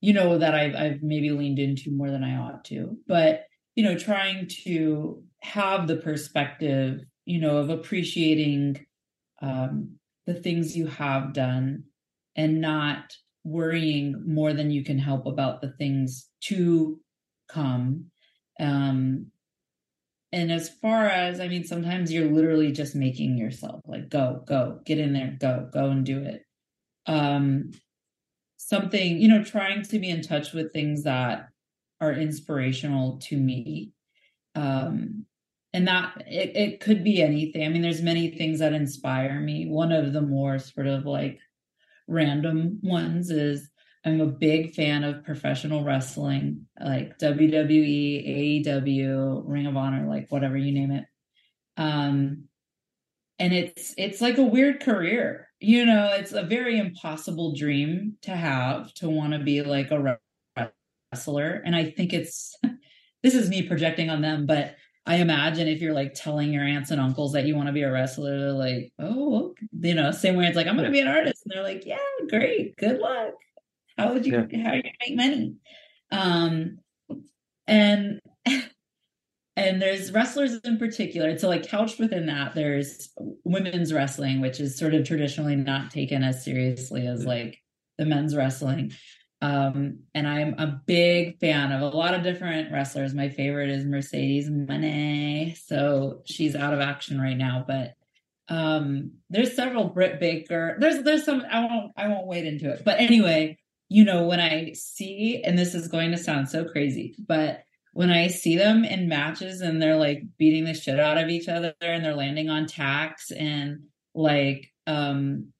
[0.00, 2.96] you know, that I've I've maybe leaned into more than I ought to.
[3.06, 3.44] But,
[3.76, 8.84] you know, trying to have the perspective, you know, of appreciating
[9.42, 11.84] um, the things you have done
[12.36, 13.12] and not
[13.44, 17.00] worrying more than you can help about the things to
[17.48, 18.06] come
[18.60, 19.26] um
[20.30, 24.78] and as far as i mean sometimes you're literally just making yourself like go go
[24.84, 26.44] get in there go go and do it.
[27.06, 27.72] Um
[28.58, 31.48] something you know trying to be in touch with things that
[32.00, 33.90] are inspirational to me
[34.54, 35.26] um
[35.74, 37.64] and that it, it could be anything.
[37.64, 39.66] I mean there's many things that inspire me.
[39.66, 41.38] One of the more sort of like
[42.08, 43.70] random ones is
[44.04, 50.56] i'm a big fan of professional wrestling like wwe aew ring of honor like whatever
[50.56, 51.04] you name it.
[51.76, 52.44] Um
[53.38, 55.48] and it's it's like a weird career.
[55.60, 60.18] You know it's a very impossible dream to have to want to be like a
[61.12, 61.62] wrestler.
[61.64, 62.56] And i think it's
[63.22, 66.90] this is me projecting on them but I imagine if you're like telling your aunts
[66.90, 70.36] and uncles that you want to be a wrestler, they're like, oh, you know, same
[70.36, 71.42] way it's like, I'm going to be an artist.
[71.44, 71.96] And they're like, yeah,
[72.28, 72.76] great.
[72.76, 73.34] Good luck.
[73.98, 74.62] How would you, yeah.
[74.62, 75.56] how are you make money?
[76.12, 76.78] Um,
[77.66, 78.20] and,
[79.56, 81.30] and there's wrestlers in particular.
[81.30, 83.10] And so like couched within that, there's
[83.44, 87.58] women's wrestling, which is sort of traditionally not taken as seriously as like
[87.98, 88.92] the men's wrestling.
[89.42, 93.12] Um, and I'm a big fan of a lot of different wrestlers.
[93.12, 95.58] My favorite is Mercedes Moné.
[95.58, 97.94] So she's out of action right now, but
[98.48, 100.76] um, there's several Britt Baker.
[100.78, 102.82] There's there's some I won't I won't wade into it.
[102.84, 107.16] But anyway, you know, when I see, and this is going to sound so crazy,
[107.18, 111.28] but when I see them in matches and they're like beating the shit out of
[111.28, 113.80] each other and they're landing on tacks and
[114.14, 115.52] like um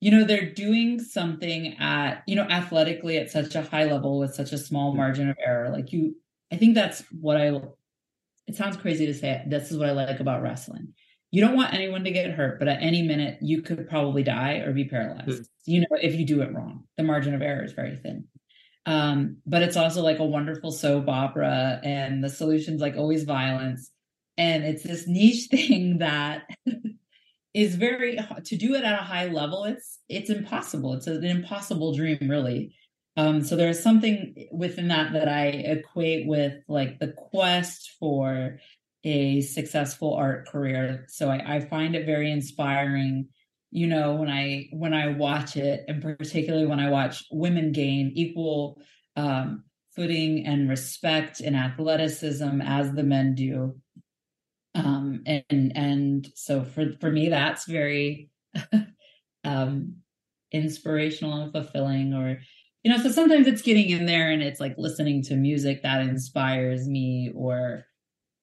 [0.00, 4.34] you know they're doing something at you know athletically at such a high level with
[4.34, 5.70] such a small margin of error.
[5.70, 6.16] Like you
[6.52, 7.60] i think that's what i
[8.46, 9.50] it sounds crazy to say it.
[9.50, 10.94] this is what i like about wrestling.
[11.30, 14.58] You don't want anyone to get hurt but at any minute you could probably die
[14.58, 15.42] or be paralyzed.
[15.42, 15.48] Mm.
[15.66, 16.84] you know if you do it wrong.
[16.96, 18.24] The margin of error is very thin.
[18.86, 23.90] Um, but it's also like a wonderful soap opera and the solution's like always violence.
[24.38, 26.48] And it's this niche thing that
[27.58, 30.94] is very to do it at a high level it's it's impossible.
[30.94, 32.76] It's an impossible dream really.
[33.16, 38.60] Um so there's something within that that i equate with like the quest for
[39.02, 41.06] a successful art career.
[41.08, 43.28] So i, I find it very inspiring
[43.70, 48.10] you know when i when i watch it and particularly when i watch women gain
[48.14, 48.80] equal
[49.14, 49.62] um
[49.94, 53.74] footing and respect and athleticism as the men do
[54.78, 58.30] um and and so for for me that's very
[59.44, 59.94] um
[60.52, 62.38] inspirational and fulfilling or
[62.82, 66.00] you know so sometimes it's getting in there and it's like listening to music that
[66.00, 67.84] inspires me or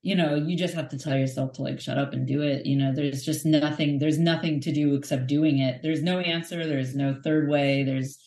[0.03, 2.65] you know you just have to tell yourself to like shut up and do it.
[2.65, 5.81] You know there's just nothing there's nothing to do except doing it.
[5.81, 6.67] There's no answer.
[6.67, 7.83] There's no third way.
[7.83, 8.19] There's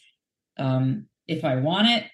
[0.58, 2.04] um if i want it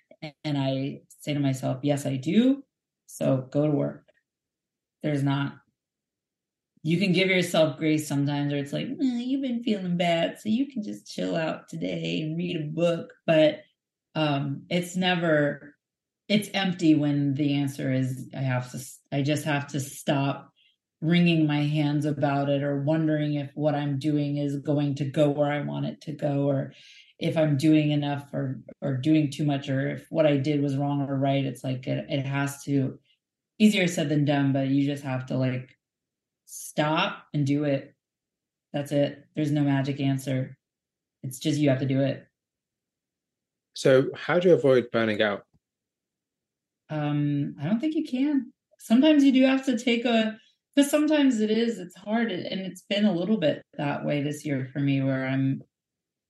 [0.45, 2.63] and i say to myself yes i do
[3.07, 4.07] so go to work.
[5.03, 5.55] There's not
[6.87, 10.71] you can give yourself grace sometimes where it's like you've been feeling bad so you
[10.71, 13.11] can just chill out today and read a book.
[13.27, 13.63] But
[14.15, 15.75] um it's never
[16.29, 18.79] it's empty when the answer is i have to
[19.13, 20.53] i just have to stop
[21.01, 25.29] wringing my hands about it or wondering if what i'm doing is going to go
[25.31, 26.73] where i want it to go or
[27.19, 30.77] if i'm doing enough or or doing too much or if what i did was
[30.77, 31.45] wrong or right.
[31.45, 32.99] It's like it, it has to
[33.59, 35.77] easier said than done but you just have to like
[36.47, 37.95] stop and do it.
[38.73, 39.25] That's it.
[39.35, 40.57] There's no magic answer.
[41.23, 42.27] It's just you have to do it.
[43.75, 45.45] So, how do you avoid burning out?
[46.91, 48.53] Um, I don't think you can.
[48.79, 50.37] Sometimes you do have to take a
[50.75, 54.45] because sometimes it is it's hard and it's been a little bit that way this
[54.45, 55.63] year for me where I'm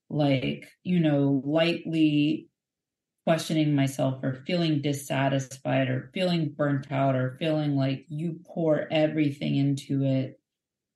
[0.09, 2.47] like, you know, lightly
[3.25, 9.55] questioning myself or feeling dissatisfied or feeling burnt out or feeling like you pour everything
[9.55, 10.39] into it.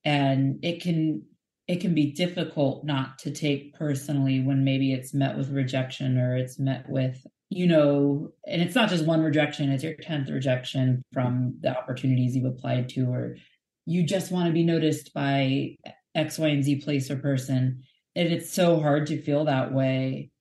[0.05, 1.23] And it can
[1.67, 6.35] it can be difficult not to take personally when maybe it's met with rejection or
[6.35, 11.03] it's met with you know and it's not just one rejection it's your 10th rejection
[11.13, 13.35] from the opportunities you've applied to or
[13.85, 15.75] you just want to be noticed by
[16.15, 17.83] x y and z place or person.
[18.15, 20.31] And it's so hard to feel that way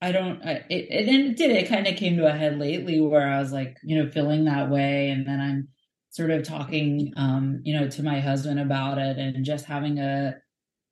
[0.00, 3.00] I don't, I, it, it, it did, it kind of came to a head lately
[3.00, 5.10] where I was like, you know, feeling that way.
[5.10, 5.68] And then I'm
[6.10, 10.36] sort of talking, um, you know, to my husband about it and just having a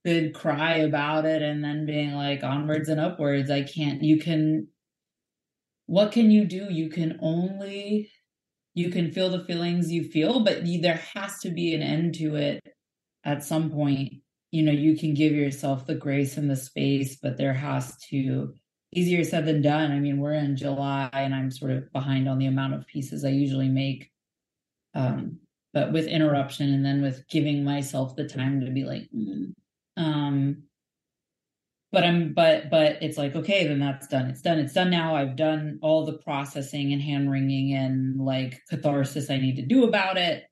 [0.04, 3.50] good cry about it and then being like onwards and upwards.
[3.50, 4.68] I can't, you can,
[5.86, 6.66] what can you do?
[6.68, 8.10] You can only,
[8.74, 12.14] you can feel the feelings you feel, but you, there has to be an end
[12.16, 12.60] to it
[13.24, 14.14] at some point.
[14.50, 18.52] You know, you can give yourself the grace and the space, but there has to,
[18.96, 19.92] easier said than done.
[19.92, 23.24] I mean, we're in July and I'm sort of behind on the amount of pieces
[23.24, 24.10] I usually make.
[24.94, 25.38] Um,
[25.74, 29.52] but with interruption and then with giving myself the time to be like, mm.
[29.98, 30.62] um,
[31.92, 34.26] but I'm, but, but it's like, okay, then that's done.
[34.26, 34.58] It's done.
[34.58, 35.14] It's done now.
[35.14, 39.84] I've done all the processing and hand wringing and like catharsis I need to do
[39.84, 40.44] about it.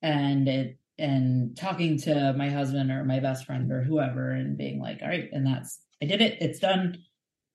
[0.00, 4.80] And it, and talking to my husband or my best friend or whoever and being
[4.80, 6.38] like, all right, and that's, I did it.
[6.40, 6.98] It's done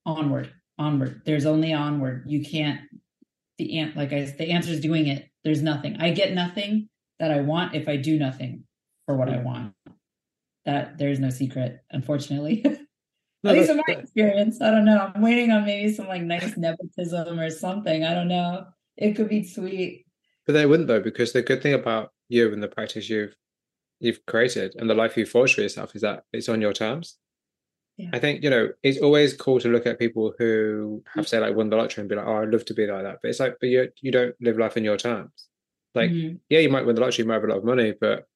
[0.07, 1.21] onward, onward.
[1.25, 2.23] There's only onward.
[2.25, 2.81] You can't
[3.59, 5.29] the ant like I the answer is doing it.
[5.43, 5.97] There's nothing.
[5.99, 6.89] I get nothing
[7.19, 8.63] that I want if I do nothing
[9.05, 9.73] for what I want.
[10.65, 12.63] That there's no secret, unfortunately.
[13.45, 14.61] At least in my experience.
[14.61, 15.11] I don't know.
[15.13, 18.03] I'm waiting on maybe some like nice nepotism or something.
[18.03, 18.65] I don't know.
[18.97, 20.05] It could be sweet.
[20.45, 23.35] But they wouldn't though, because the good thing about you and the practice you've
[23.99, 27.17] you've created and the life you've forged for yourself is that it's on your terms.
[27.97, 28.09] Yeah.
[28.13, 31.55] I think you know it's always cool to look at people who have say like
[31.55, 33.39] won the lottery and be like, "Oh, I'd love to be like that," but it's
[33.39, 35.47] like, but you you don't live life in your terms.
[35.95, 36.35] Like, mm-hmm.
[36.49, 38.27] yeah, you might win the lottery, you might have a lot of money, but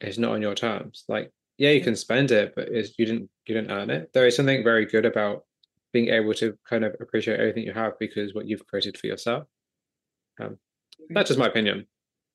[0.00, 1.04] it's not on your terms.
[1.08, 4.12] Like, yeah, you can spend it, but it's, you didn't you didn't earn it.
[4.12, 5.44] There is something very good about
[5.92, 9.44] being able to kind of appreciate everything you have because what you've created for yourself.
[10.40, 10.58] Um,
[11.10, 11.86] that's just my opinion.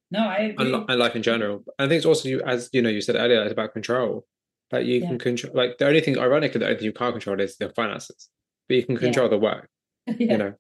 [0.10, 0.74] No, I agree.
[0.74, 1.64] And, and life in general.
[1.80, 4.26] I think it's also you, as you know, you said earlier, it's about control.
[4.72, 5.07] Like you yeah.
[5.07, 7.69] can control, like the only thing, ironically, the only thing you can't control is the
[7.69, 8.30] finances,
[8.67, 9.32] but you can control yeah.
[9.32, 9.69] the work.
[10.07, 10.15] yeah.
[10.19, 10.53] You know,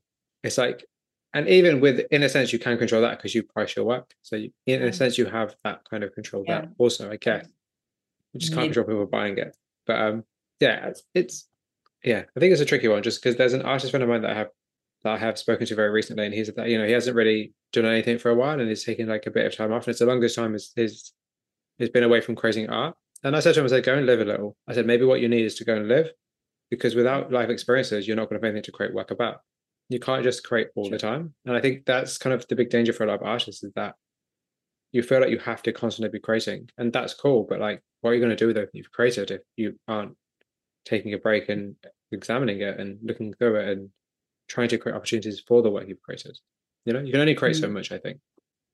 [0.43, 0.85] it's like,
[1.33, 4.13] and even with, in a sense, you can control that because you price your work.
[4.21, 7.47] So you, in a sense, you have that kind of control there also, I guess.
[8.33, 9.55] You just can't control people buying it.
[9.87, 10.23] But um,
[10.59, 11.47] yeah, it's, it's
[12.03, 14.21] yeah, I think it's a tricky one just because there's an artist friend of mine
[14.23, 14.49] that I have
[15.03, 17.53] that I have spoken to very recently, and he's that you know he hasn't really
[17.71, 19.89] done anything for a while, and he's taking like a bit of time off, and
[19.89, 21.11] it's the longest time his his
[21.77, 22.95] he's been away from creating art.
[23.23, 24.57] And I said to him, I said, go and live a little.
[24.67, 26.11] I said, maybe what you need is to go and live,
[26.69, 29.41] because without life experiences, you're not going to have anything to create work about.
[29.89, 30.91] You can't just create all sure.
[30.91, 33.27] the time, and I think that's kind of the big danger for a lot of
[33.27, 33.95] artists is that
[34.93, 37.45] you feel like you have to constantly be creating, and that's cool.
[37.47, 40.15] But like, what are you going to do with everything you've created if you aren't
[40.85, 41.75] taking a break and
[42.11, 43.89] examining it and looking through it and
[44.47, 46.37] trying to create opportunities for the work you've created.
[46.85, 47.73] You know, you can only create so mm.
[47.73, 48.19] much, I think.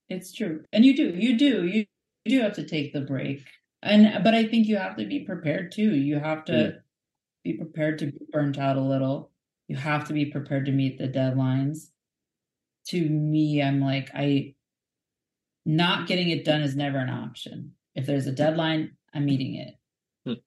[0.10, 0.64] It's true.
[0.72, 1.86] And you do, you do, you
[2.26, 3.44] do have to take the break.
[3.82, 5.96] And but I think you have to be prepared too.
[5.96, 6.78] You have to mm.
[7.44, 9.32] be prepared to be burnt out a little.
[9.68, 11.90] You have to be prepared to meet the deadlines.
[12.88, 14.56] To me, I'm like, I
[15.66, 17.74] not getting it done is never an option.
[17.94, 19.76] If there's a deadline, I'm meeting it.
[20.28, 20.42] Mm.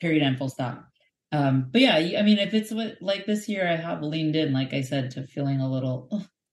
[0.00, 0.86] Period and full stop
[1.32, 4.52] um but yeah i mean if it's what like this year i have leaned in
[4.52, 6.08] like i said to feeling a little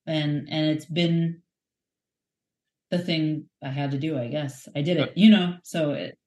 [0.08, 1.42] and and it's been
[2.94, 6.18] the thing i had to do i guess i did it you know so it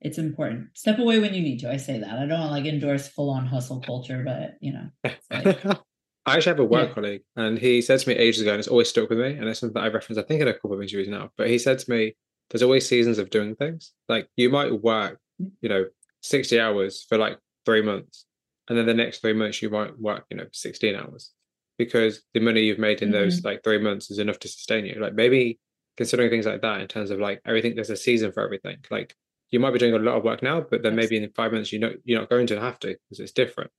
[0.00, 3.08] it's important step away when you need to i say that i don't like endorse
[3.08, 4.88] full on hustle culture but you know
[5.30, 5.64] like,
[6.26, 6.94] i actually have a work yeah.
[6.94, 9.48] colleague and he said to me ages ago and it's always stuck with me and
[9.48, 11.58] it's something that i reference i think in a couple of interviews now but he
[11.58, 12.14] said to me
[12.50, 15.50] there's always seasons of doing things like you might work mm.
[15.60, 15.84] you know
[16.26, 18.26] 60 hours for like three months.
[18.68, 21.32] And then the next three months, you might work, you know, 16 hours
[21.78, 23.18] because the money you've made in mm-hmm.
[23.18, 24.98] those like three months is enough to sustain you.
[25.00, 25.58] Like maybe
[25.96, 28.78] considering things like that in terms of like everything, there's a season for everything.
[28.90, 29.14] Like
[29.50, 31.72] you might be doing a lot of work now, but then maybe in five months,
[31.72, 33.70] you know, you're not going to have to because it's different.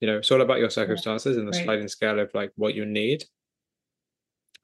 [0.00, 1.64] You know, it's all about your circumstances and the right.
[1.64, 3.24] sliding scale of like what you need.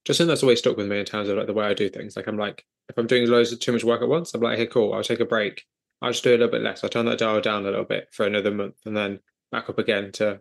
[0.05, 1.89] Just something that's always stuck with me in terms of like the way I do
[1.89, 2.17] things.
[2.17, 4.59] Like I'm like, if I'm doing loads of too much work at once, I'm like,
[4.59, 5.65] hey, cool, I'll take a break
[6.03, 6.83] I'll just do a little bit less.
[6.83, 9.21] I'll turn that dial down a little bit for another month and then
[9.53, 10.41] back up again to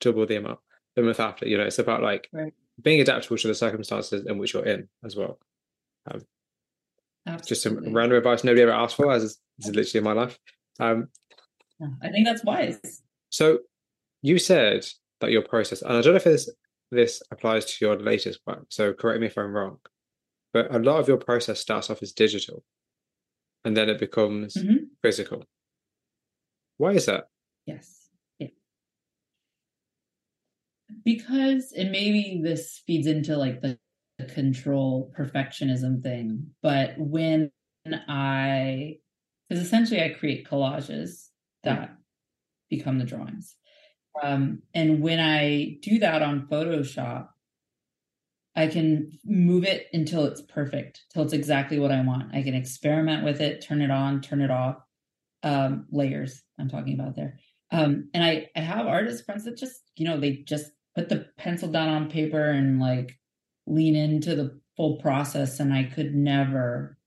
[0.00, 0.60] double the amount
[1.06, 1.46] the after.
[1.46, 2.52] You know, it's about like right.
[2.80, 5.38] being adaptable to the circumstances in which you're in as well.
[6.10, 6.22] Um,
[7.44, 10.38] just some random advice nobody ever asked for, as is, is literally my life.
[10.80, 11.08] Um,
[12.02, 12.80] I think that's wise.
[13.30, 13.58] So
[14.22, 14.86] you said
[15.20, 16.50] that your process, and I don't know if this
[16.90, 19.78] this applies to your latest work, so correct me if I'm wrong,
[20.52, 22.64] but a lot of your process starts off as digital
[23.64, 24.84] and then it becomes mm-hmm.
[25.02, 25.44] physical.
[26.78, 27.24] Why is that?
[27.66, 27.97] Yes.
[31.04, 33.78] Because, and maybe this feeds into like the,
[34.34, 37.52] control perfectionism thing, but when
[37.86, 38.96] I,
[39.48, 41.28] because essentially I create collages
[41.62, 41.96] that
[42.68, 43.54] become the drawings.
[44.20, 47.28] Um, and when I do that on Photoshop,
[48.56, 52.34] I can move it until it's perfect, till it's exactly what I want.
[52.34, 54.78] I can experiment with it, turn it on, turn it off.
[55.44, 57.38] Um, layers I'm talking about there.
[57.70, 61.26] Um, and I, I have artist friends that just, you know, they just put the
[61.36, 63.16] pencil down on paper and like
[63.68, 65.60] lean into the full process.
[65.60, 66.98] And I could never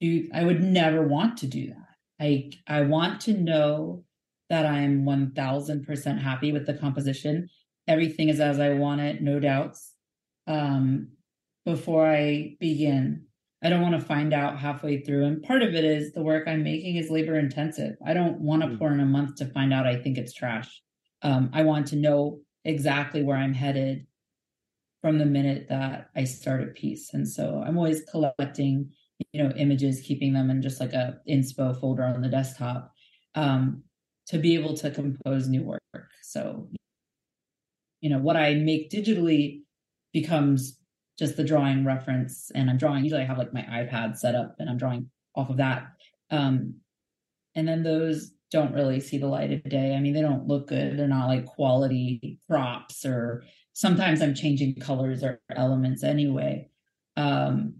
[0.00, 1.76] do, I would never want to do that.
[2.18, 4.04] I, I want to know
[4.48, 7.50] that I'm 1000% happy with the composition.
[7.86, 9.92] Everything is as I want it, no doubts
[10.46, 11.08] um,
[11.66, 13.26] before I begin.
[13.62, 15.26] I don't want to find out halfway through.
[15.26, 17.96] And part of it is the work I'm making is labor intensive.
[18.06, 18.78] I don't want to mm.
[18.78, 20.80] pour in a month to find out I think it's trash.
[21.20, 24.06] Um, I want to know exactly where I'm headed
[25.00, 27.14] from the minute that I start a piece.
[27.14, 28.90] And so I'm always collecting,
[29.32, 32.92] you know, images, keeping them in just like a inspo folder on the desktop
[33.34, 33.82] um,
[34.26, 36.10] to be able to compose new work.
[36.22, 36.68] So,
[38.00, 39.62] you know, what I make digitally
[40.12, 40.80] becomes
[41.20, 44.56] just the drawing reference and i'm drawing usually i have like my ipad set up
[44.58, 45.88] and i'm drawing off of that
[46.30, 46.74] um
[47.54, 49.94] and then those don't really see the light of day.
[49.94, 50.98] I mean they don't look good.
[50.98, 56.68] They're not like quality props or sometimes i'm changing colors or elements anyway.
[57.16, 57.74] Um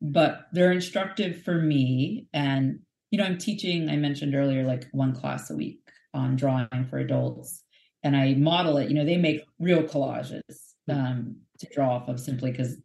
[0.00, 5.14] but they're instructive for me and you know i'm teaching i mentioned earlier like one
[5.14, 5.80] class a week
[6.12, 7.62] on drawing for adults
[8.02, 8.88] and i model it.
[8.88, 10.40] You know they make real collages
[10.88, 12.76] um to draw off of simply because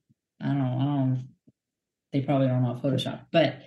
[0.41, 1.27] I don't know, I don't
[2.11, 3.25] they probably don't know Photoshop.
[3.31, 3.61] But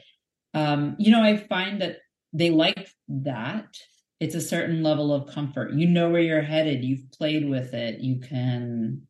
[0.52, 1.98] um, you know, I find that
[2.32, 3.76] they like that.
[4.20, 5.72] It's a certain level of comfort.
[5.72, 6.84] You know where you're headed.
[6.84, 8.00] You've played with it.
[8.00, 9.02] You can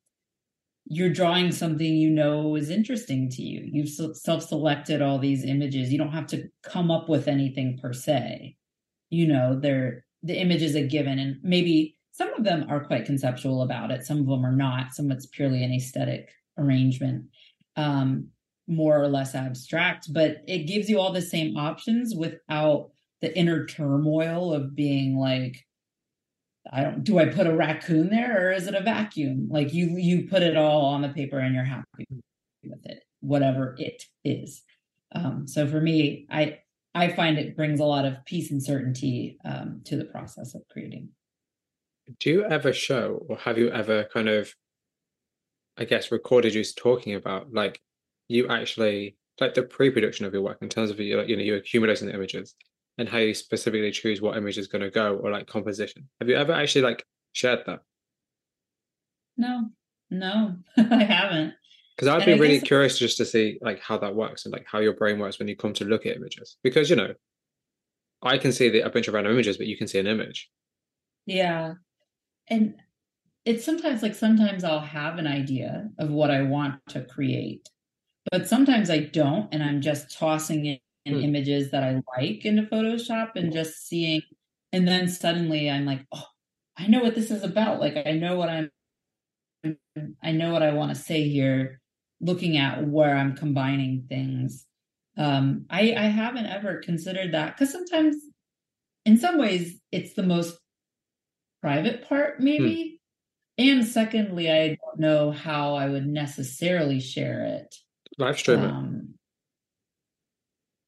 [0.86, 3.66] you're drawing something you know is interesting to you.
[3.72, 5.90] You've self-selected all these images.
[5.90, 8.56] You don't have to come up with anything per se.
[9.08, 13.04] You know, they're the image is a given and maybe some of them are quite
[13.04, 17.24] conceptual about it some of them are not some of it's purely an aesthetic arrangement
[17.76, 18.26] um,
[18.66, 22.90] more or less abstract but it gives you all the same options without
[23.24, 25.64] the inner turmoil of being like
[26.70, 29.48] I don't do I put a raccoon there or is it a vacuum?
[29.50, 32.06] Like you you put it all on the paper and you're happy
[32.62, 34.62] with it, whatever it is.
[35.14, 36.58] Um, so for me, I
[36.94, 40.62] I find it brings a lot of peace and certainty um, to the process of
[40.70, 41.08] creating.
[42.20, 44.54] Do you ever show or have you ever kind of
[45.78, 47.80] I guess recorded you talking about like
[48.28, 51.56] you actually like the pre-production of your work in terms of you you know you're
[51.56, 52.54] accumulating the images
[52.98, 56.08] and how you specifically choose what image is going to go or like composition.
[56.20, 57.80] Have you ever actually like shared that?
[59.36, 59.70] No,
[60.10, 61.54] no, I haven't.
[61.96, 62.68] Because I'd and be I really guess...
[62.68, 65.48] curious just to see like how that works and like how your brain works when
[65.48, 66.56] you come to look at images.
[66.62, 67.14] Because you know,
[68.22, 70.50] I can see the, a bunch of random images, but you can see an image.
[71.26, 71.74] Yeah,
[72.48, 72.74] and
[73.44, 77.68] it's sometimes like sometimes I'll have an idea of what I want to create,
[78.30, 81.24] but sometimes I don't, and I'm just tossing it and mm.
[81.24, 84.22] images that I like into Photoshop and just seeing
[84.74, 86.26] and then suddenly I'm like, oh,
[86.76, 87.80] I know what this is about.
[87.80, 88.70] Like I know what I'm
[90.22, 91.80] I know what I want to say here,
[92.20, 94.66] looking at where I'm combining things.
[95.16, 98.16] Um, I, I haven't ever considered that because sometimes
[99.06, 100.58] in some ways it's the most
[101.62, 102.44] private part, hmm.
[102.44, 103.00] maybe.
[103.56, 107.76] And secondly, I don't know how I would necessarily share it.
[108.18, 109.13] Live stream um, it.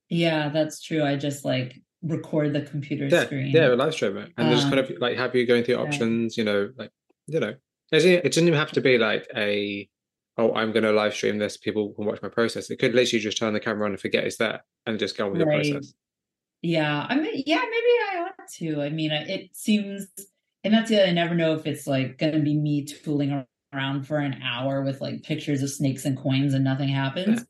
[0.09, 1.03] Yeah, that's true.
[1.03, 3.49] I just like record the computer yeah, screen.
[3.55, 4.33] Yeah, live stream it.
[4.37, 6.91] And um, just kind of um, like have you going through options, you know, like,
[7.27, 7.55] you know,
[7.93, 9.89] it doesn't even have to be like a,
[10.39, 11.57] oh, I'm going to live stream this.
[11.57, 12.71] People can watch my process.
[12.71, 15.27] It could literally just turn the camera on and forget it's there and just go
[15.27, 15.65] on with right.
[15.65, 15.95] your process.
[16.63, 17.07] Yeah.
[17.09, 17.75] I mean, yeah, maybe
[18.13, 18.83] I ought to.
[18.83, 20.09] I mean, it seems,
[20.63, 21.09] and that's it.
[21.09, 24.83] I never know if it's like going to be me tooling around for an hour
[24.83, 27.41] with like pictures of snakes and coins and nothing happens.
[27.41, 27.45] Yeah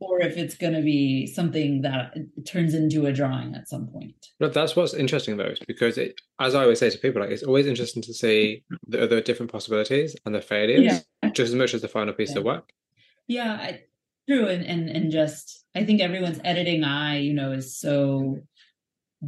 [0.00, 2.14] or if it's going to be something that
[2.46, 4.28] turns into a drawing at some point.
[4.38, 7.42] But that's what's interesting though, because it, as I always say to people, like it's
[7.42, 11.30] always interesting to see the other different possibilities and the failures, yeah.
[11.30, 12.38] just as much as the final piece yeah.
[12.38, 12.72] of work.
[13.28, 13.80] Yeah, I,
[14.28, 18.38] true, and and and just I think everyone's editing eye, you know, is so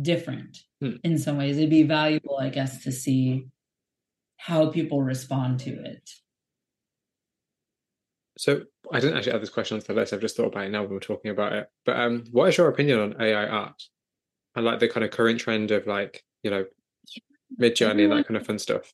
[0.01, 0.95] different hmm.
[1.05, 1.59] in some ways.
[1.59, 3.47] It'd be valuable, I guess, to see
[4.39, 6.11] how people respond to it.
[8.39, 8.63] So
[8.93, 10.13] I didn't actually add this question onto the list.
[10.13, 11.69] I've just thought about it now when we're talking about it.
[11.85, 13.83] But um, what is your opinion on AI art
[14.57, 16.65] and like the kind of current trend of like you know
[17.61, 18.93] Midjourney and that kind of fun stuff?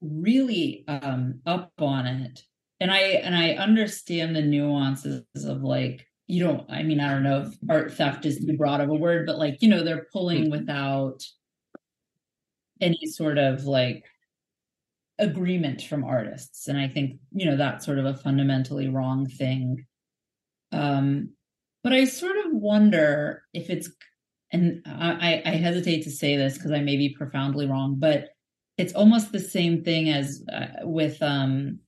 [0.00, 2.42] Really um, up on it,
[2.80, 6.68] and I and I understand the nuances of like you don't.
[6.70, 9.38] I mean, I don't know if art theft is too broad of a word, but
[9.38, 10.52] like you know they're pulling mm-hmm.
[10.52, 11.24] without
[12.80, 14.04] any sort of like
[15.18, 16.68] agreement from artists.
[16.68, 19.84] And i think you know that's sort of a fundamentally wrong thing.
[20.72, 21.30] Um
[21.86, 23.88] but i sort of wonder if it's
[24.52, 28.30] and i i hesitate to say this because i may be profoundly wrong but
[28.76, 31.78] it's almost the same thing as uh, with um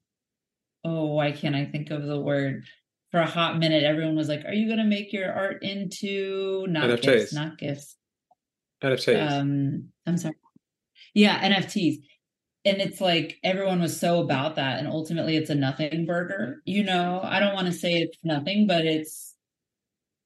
[0.84, 2.64] oh why can't i think of the word?
[3.10, 6.64] For a hot minute everyone was like are you going to make your art into
[6.68, 7.02] not NFTs.
[7.02, 7.96] gifts not gifts?
[8.84, 9.32] NFTs.
[9.32, 10.36] um i'm sorry.
[11.12, 11.96] Yeah nfts
[12.68, 16.84] and it's like everyone was so about that and ultimately it's a nothing burger you
[16.84, 17.20] know?
[17.22, 19.34] I don't want to say it's nothing but it's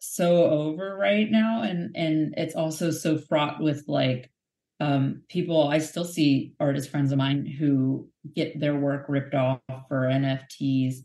[0.05, 4.33] so over right now and and it's also so fraught with like
[4.81, 9.61] um people i still see artist friends of mine who get their work ripped off
[9.89, 10.97] for nfts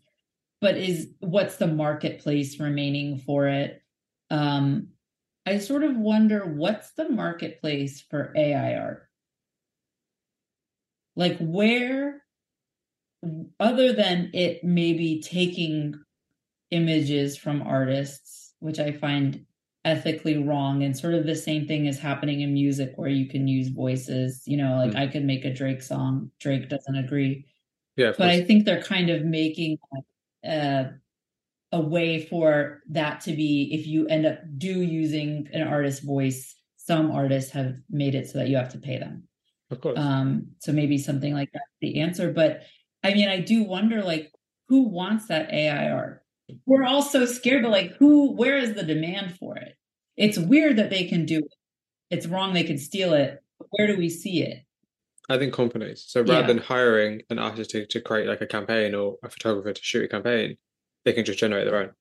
[0.61, 3.83] but is what's the marketplace remaining for it?
[4.31, 4.87] Um
[5.45, 9.06] i sort of wonder what's the marketplace for ai art
[11.17, 12.21] like where
[13.59, 15.99] other than it maybe taking
[16.71, 19.43] images from artists which i find
[19.83, 23.47] ethically wrong and sort of the same thing is happening in music where you can
[23.47, 24.99] use voices you know like mm.
[24.99, 27.45] i could make a drake song drake doesn't agree.
[27.95, 29.77] Yeah but i think they're kind of making
[30.45, 30.89] a,
[31.71, 36.53] a way for that to be if you end up do using an artist's voice
[36.75, 39.26] some artists have made it so that you have to pay them
[39.71, 39.99] of course.
[39.99, 42.31] Um, so maybe something like that's the answer.
[42.31, 42.61] But
[43.03, 44.31] I mean, I do wonder like
[44.69, 46.23] who wants that AI art?
[46.65, 49.75] We're all so scared, but like who where is the demand for it?
[50.15, 51.53] It's weird that they can do it.
[52.09, 53.43] It's wrong they could steal it.
[53.71, 54.63] Where do we see it?
[55.29, 56.05] I think companies.
[56.07, 56.47] So rather yeah.
[56.47, 60.05] than hiring an artist to, to create like a campaign or a photographer to shoot
[60.05, 60.57] a campaign,
[61.03, 61.91] they can just generate their own.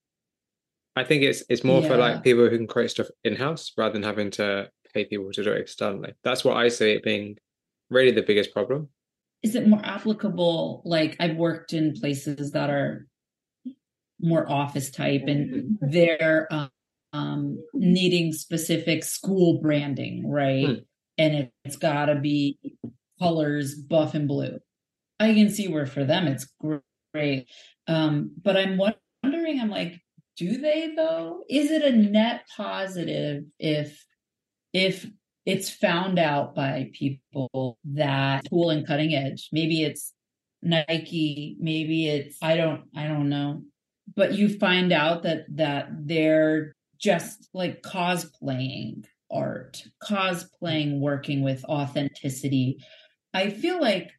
[0.94, 1.88] I think it's it's more yeah.
[1.88, 5.30] for like people who can create stuff in house rather than having to pay people
[5.32, 6.14] to do it externally.
[6.22, 7.36] That's what I see it being
[7.90, 8.88] really the biggest problem?
[9.42, 10.82] Is it more applicable?
[10.84, 13.06] Like I've worked in places that are
[14.20, 16.48] more office type and they're
[17.12, 20.66] um, needing specific school branding, right?
[20.66, 20.74] Hmm.
[21.18, 22.58] And it, it's got to be
[23.18, 24.58] colors buff and blue.
[25.18, 26.46] I can see where for them it's
[27.14, 27.46] great.
[27.88, 30.00] Um, but I'm wondering, I'm like,
[30.36, 31.44] do they though?
[31.48, 34.04] Is it a net positive if
[34.74, 35.06] if
[35.46, 39.48] it's found out by people that cool and cutting edge?
[39.52, 40.12] Maybe it's
[40.60, 43.62] Nike, maybe it's I don't I don't know.
[44.14, 52.84] But you find out that that they're just like cosplaying art, cosplaying working with authenticity.
[53.32, 54.10] I feel like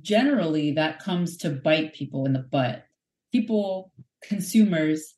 [0.00, 2.84] generally that comes to bite people in the butt.
[3.32, 3.92] People,
[4.22, 5.14] consumers,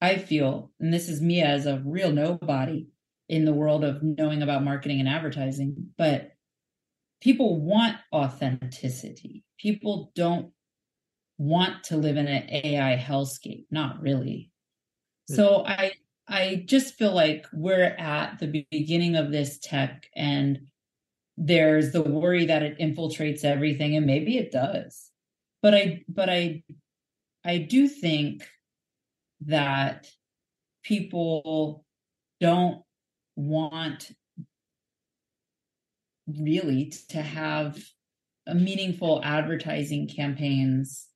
[0.00, 2.86] I feel, and this is me as a real nobody
[3.28, 6.32] in the world of knowing about marketing and advertising, but
[7.20, 9.44] people want authenticity.
[9.58, 10.52] People don't
[11.36, 14.50] want to live in an AI hellscape, not really.
[15.28, 15.34] Hmm.
[15.34, 15.92] So I
[16.26, 20.60] I just feel like we're at the beginning of this tech and
[21.38, 25.10] there's the worry that it infiltrates everything and maybe it does.
[25.62, 26.62] But I but I
[27.44, 28.46] I do think
[29.42, 30.10] that
[30.82, 31.84] people
[32.40, 32.82] don't
[33.38, 34.10] want
[36.26, 37.78] really to have
[38.46, 41.06] a meaningful advertising campaigns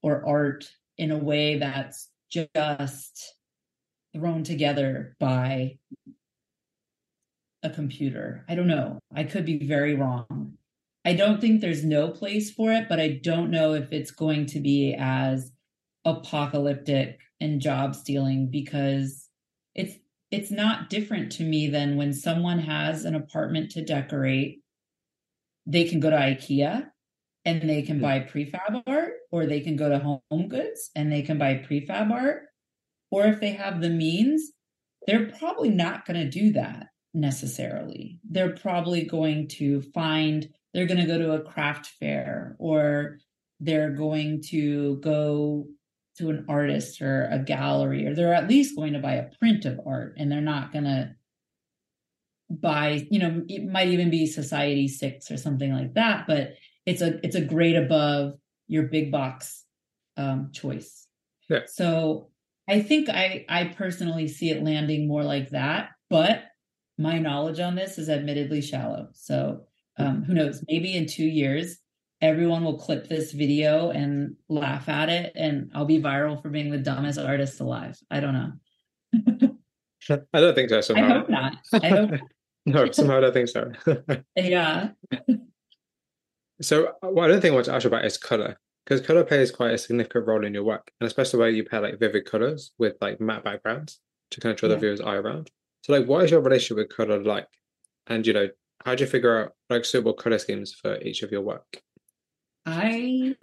[0.00, 3.34] or art in a way that's just
[4.14, 5.78] thrown together by
[7.64, 8.44] a computer.
[8.48, 9.00] I don't know.
[9.12, 10.54] I could be very wrong.
[11.04, 14.46] I don't think there's no place for it, but I don't know if it's going
[14.46, 15.50] to be as
[16.04, 19.28] apocalyptic and job stealing because
[19.74, 19.94] it's
[20.30, 24.60] it's not different to me than when someone has an apartment to decorate
[25.68, 26.90] they can go to IKEA
[27.44, 28.02] and they can hmm.
[28.02, 32.10] buy prefab art or they can go to home goods and they can buy prefab
[32.10, 32.42] art.
[33.10, 34.52] Or if they have the means
[35.06, 38.18] they're probably not going to do that necessarily.
[38.28, 43.18] They're probably going to find they're going to go to a craft fair or
[43.60, 45.66] they're going to go
[46.18, 49.64] to an artist or a gallery or they're at least going to buy a print
[49.64, 51.14] of art and they're not going to
[52.50, 56.54] buy you know it might even be Society6 or something like that but
[56.86, 58.34] it's a it's a grade above
[58.66, 59.64] your big box
[60.16, 61.06] um, choice.
[61.48, 61.60] Yeah.
[61.66, 62.28] so
[62.68, 66.44] i think i i personally see it landing more like that but
[66.98, 69.08] my knowledge on this is admittedly shallow.
[69.12, 69.62] So
[69.98, 70.62] um, who knows?
[70.68, 71.78] Maybe in two years
[72.20, 76.70] everyone will clip this video and laugh at it and I'll be viral for being
[76.70, 77.98] the dumbest artist alive.
[78.10, 78.52] I don't know.
[80.32, 80.80] I don't think so.
[80.80, 81.04] Somehow.
[81.04, 81.56] I hope not.
[81.72, 82.10] I hope
[82.66, 83.72] no, somehow I don't think so.
[84.36, 84.90] yeah.
[86.60, 88.58] so what other thing I want to ask you about is color.
[88.84, 91.82] Because color plays quite a significant role in your work, and especially where you pair
[91.82, 94.00] like vivid colors with like matte backgrounds
[94.30, 94.76] to kind of draw yeah.
[94.76, 95.50] the viewer's eye around.
[95.82, 97.48] So like what is your relationship with color like?
[98.06, 98.48] And you know,
[98.86, 101.82] how do you figure out like suitable color schemes for each of your work?
[102.68, 103.34] I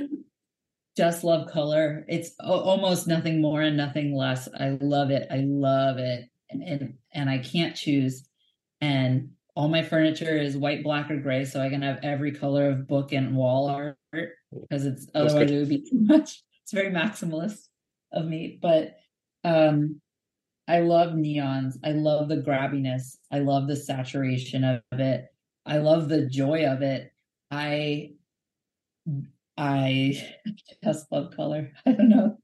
[0.96, 2.06] just love color.
[2.08, 4.48] It's almost nothing more and nothing less.
[4.58, 5.28] I love it.
[5.32, 6.30] I love it.
[6.52, 8.28] And, and and I can't choose.
[8.82, 12.70] And all my furniture is white, black, or gray, so I can have every color
[12.70, 16.44] of book and wall art because it's otherwise it would be too much.
[16.64, 17.68] It's very maximalist
[18.12, 18.60] of me.
[18.62, 18.96] But
[19.44, 20.02] um
[20.68, 21.78] I love neons.
[21.84, 23.18] I love the grabbiness.
[23.32, 25.26] I love the saturation of it.
[25.66, 27.12] I love the joy of it.
[27.50, 28.14] I
[29.58, 30.22] I
[30.84, 31.72] just love color.
[31.86, 32.38] I don't know.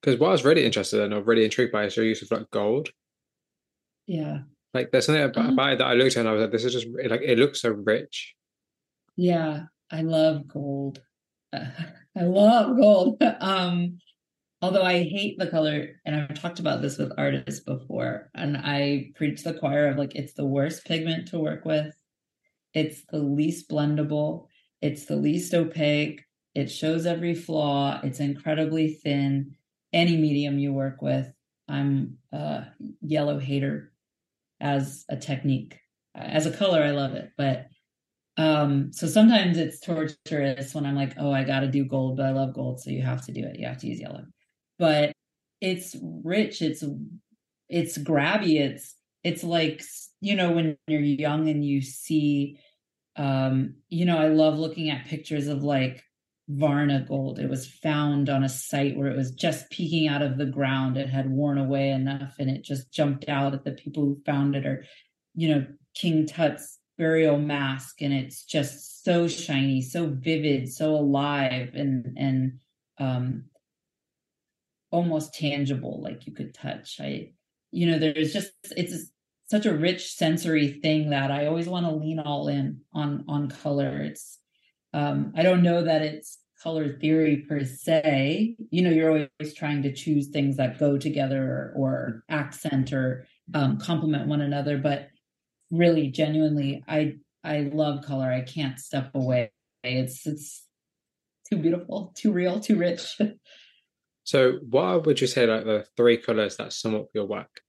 [0.00, 2.30] Because what I was really interested in or really intrigued by is your use of
[2.30, 2.90] like gold.
[4.06, 4.40] Yeah.
[4.72, 5.52] Like there's something about, uh-huh.
[5.52, 7.38] about it that I looked at and I was like, this is just like it
[7.38, 8.34] looks so rich.
[9.16, 11.00] Yeah, I love gold.
[11.52, 13.22] I love gold.
[13.40, 13.98] um,
[14.60, 19.12] although I hate the color, and I've talked about this with artists before, and I
[19.16, 21.94] preach the choir of like it's the worst pigment to work with.
[22.74, 24.46] It's the least blendable.
[24.82, 26.22] It's the least opaque.
[26.54, 28.00] It shows every flaw.
[28.02, 29.56] It's incredibly thin.
[29.92, 31.30] Any medium you work with,
[31.68, 32.66] I'm a
[33.00, 33.92] yellow hater
[34.60, 35.78] as a technique.
[36.14, 37.30] As a color, I love it.
[37.36, 37.66] But
[38.36, 42.26] um, so sometimes it's torturous when I'm like, oh, I got to do gold, but
[42.26, 42.80] I love gold.
[42.80, 43.58] So you have to do it.
[43.58, 44.24] You have to use yellow.
[44.78, 45.12] But
[45.60, 46.60] it's rich.
[46.62, 46.84] It's,
[47.68, 48.60] it's grabby.
[48.60, 49.82] It's, it's like,
[50.20, 52.58] you know, when you're young and you see
[53.16, 56.02] um, you know, I love looking at pictures of like
[56.48, 57.38] Varna gold.
[57.38, 60.96] It was found on a site where it was just peeking out of the ground.
[60.96, 64.54] It had worn away enough and it just jumped out at the people who found
[64.54, 64.84] it, or,
[65.34, 68.02] you know, King Tut's burial mask.
[68.02, 72.58] And it's just so shiny, so vivid, so alive and, and,
[72.98, 73.44] um,
[74.90, 76.98] almost tangible, like you could touch.
[77.00, 77.32] I,
[77.72, 79.10] you know, there's just it's
[79.48, 83.48] such a rich sensory thing that I always want to lean all in on on
[83.48, 84.00] color.
[84.00, 84.38] It's
[84.92, 88.56] um, I don't know that it's color theory per se.
[88.70, 93.26] You know, you're always trying to choose things that go together or, or accent or
[93.54, 94.78] um, complement one another.
[94.78, 95.08] But
[95.70, 98.30] really, genuinely, I I love color.
[98.30, 99.52] I can't step away.
[99.84, 100.64] It's it's
[101.48, 103.16] too beautiful, too real, too rich.
[104.24, 107.60] so, what would you say like the three colors that sum up your work?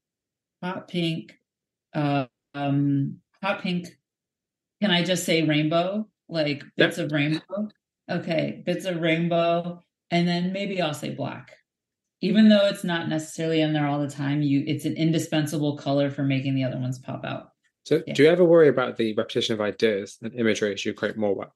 [0.63, 1.36] Hot pink,
[1.93, 3.88] uh, um, hot pink.
[4.81, 6.07] Can I just say rainbow?
[6.29, 7.05] Like bits yep.
[7.05, 7.69] of rainbow.
[8.09, 11.51] Okay, bits of rainbow, and then maybe I'll say black.
[12.21, 16.09] Even though it's not necessarily in there all the time, you it's an indispensable color
[16.09, 17.49] for making the other ones pop out.
[17.85, 18.13] So, yeah.
[18.13, 21.35] do you ever worry about the repetition of ideas and imagery as you create more
[21.35, 21.51] work?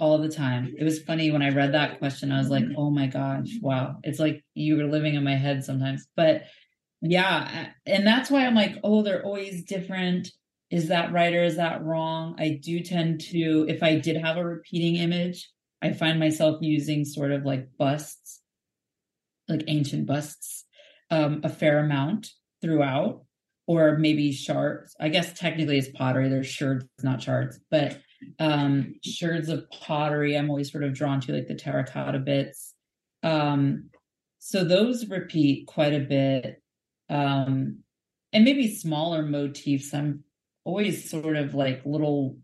[0.00, 0.74] All the time.
[0.78, 2.30] It was funny when I read that question.
[2.30, 5.64] I was like, "Oh my gosh, wow!" It's like you were living in my head
[5.64, 6.06] sometimes.
[6.16, 6.44] But
[7.00, 10.30] yeah, and that's why I'm like, "Oh, they're always different."
[10.70, 12.36] Is that right or is that wrong?
[12.38, 15.48] I do tend to, if I did have a repeating image,
[15.80, 18.42] I find myself using sort of like busts,
[19.48, 20.66] like ancient busts,
[21.10, 22.28] um, a fair amount
[22.60, 23.24] throughout
[23.66, 24.96] or maybe shards.
[25.00, 26.28] I guess technically it's pottery.
[26.28, 28.00] There's shards, not shards, but
[28.38, 30.36] um, shards of pottery.
[30.36, 32.74] I'm always sort of drawn to like the terracotta bits.
[33.22, 33.90] Um,
[34.38, 36.62] so those repeat quite a bit.
[37.08, 37.80] Um,
[38.32, 39.94] and maybe smaller motifs.
[39.94, 40.24] I'm
[40.64, 42.38] always sort of like little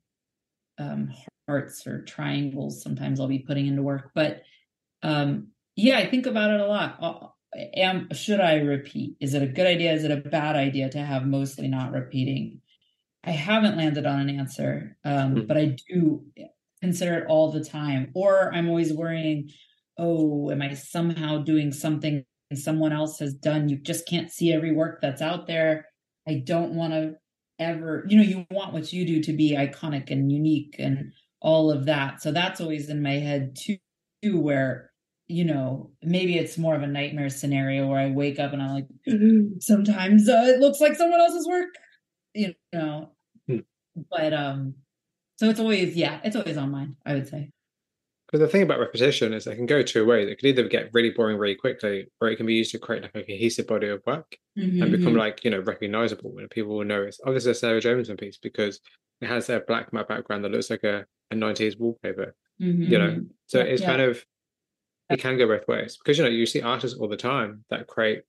[0.79, 1.12] um,
[1.47, 2.83] hearts or triangles.
[2.83, 4.43] Sometimes I'll be putting into work, but
[5.03, 6.97] um, yeah, I think about it a lot.
[7.01, 7.27] Uh,
[7.77, 9.17] am should I repeat?
[9.21, 9.93] Is it a good idea?
[9.93, 12.61] Is it a bad idea to have mostly not repeating?
[13.25, 15.47] I haven't landed on an answer, um, mm-hmm.
[15.47, 16.25] but I do
[16.81, 18.11] consider it all the time.
[18.15, 19.51] Or I'm always worrying,
[19.99, 23.68] oh, am I somehow doing something someone else has done?
[23.68, 25.86] You just can't see every work that's out there.
[26.28, 27.14] I don't want to
[27.59, 31.70] ever, you know, you want what you do to be iconic and unique and all
[31.70, 32.22] of that.
[32.22, 33.78] So that's always in my head too,
[34.40, 34.90] where
[35.26, 38.74] you know, maybe it's more of a nightmare scenario where I wake up and I'm
[38.74, 38.86] like,
[39.61, 41.70] sometimes uh, it looks like someone else's work,
[42.34, 43.11] you know.
[43.49, 43.61] Hmm.
[44.11, 44.74] But um,
[45.36, 46.97] so it's always yeah, it's always on mine.
[47.07, 47.51] I would say.
[48.35, 50.28] Because the thing about repetition is it can go two ways.
[50.28, 53.03] It could either get really boring really quickly, or it can be used to create
[53.03, 54.82] like a cohesive body of work mm-hmm.
[54.82, 55.18] and become mm-hmm.
[55.18, 58.37] like you know recognizable when people will know it's this is a Sarah Jamison piece
[58.37, 58.80] because
[59.20, 62.35] it has a black matte background that looks like a, a 90s wallpaper.
[62.61, 62.82] Mm-hmm.
[62.82, 63.87] You know, so yeah, it's yeah.
[63.87, 64.24] kind of
[65.11, 67.87] it can go both ways because you know you see artists all the time that
[67.87, 68.22] create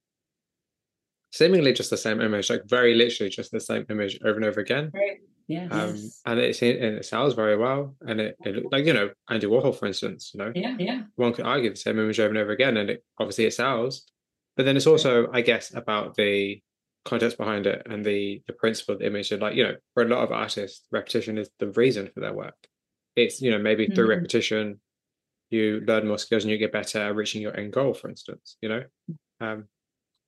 [1.31, 4.59] seemingly just the same image, like very literally just the same image over and over
[4.59, 4.91] again.
[4.93, 5.17] Right.
[5.47, 5.67] Yeah.
[5.69, 9.47] Um, and it and it sells very well, and it, it like you know Andy
[9.47, 11.03] Warhol, for instance, you know, yeah, yeah.
[11.15, 14.09] One could argue the same image over and over again, and it obviously it sells.
[14.57, 16.61] But then it's also, I guess, about the
[17.03, 19.31] context behind it and the the principle of the image.
[19.31, 22.33] And like you know, for a lot of artists, repetition is the reason for their
[22.33, 22.57] work.
[23.15, 24.19] It's you know maybe through mm-hmm.
[24.19, 24.79] repetition
[25.49, 28.57] you learn more skills and you get better at reaching your end goal, for instance,
[28.61, 28.83] you know?
[29.39, 29.65] Um,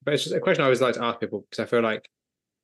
[0.04, 2.08] but it's just a question I always like to ask people because I feel like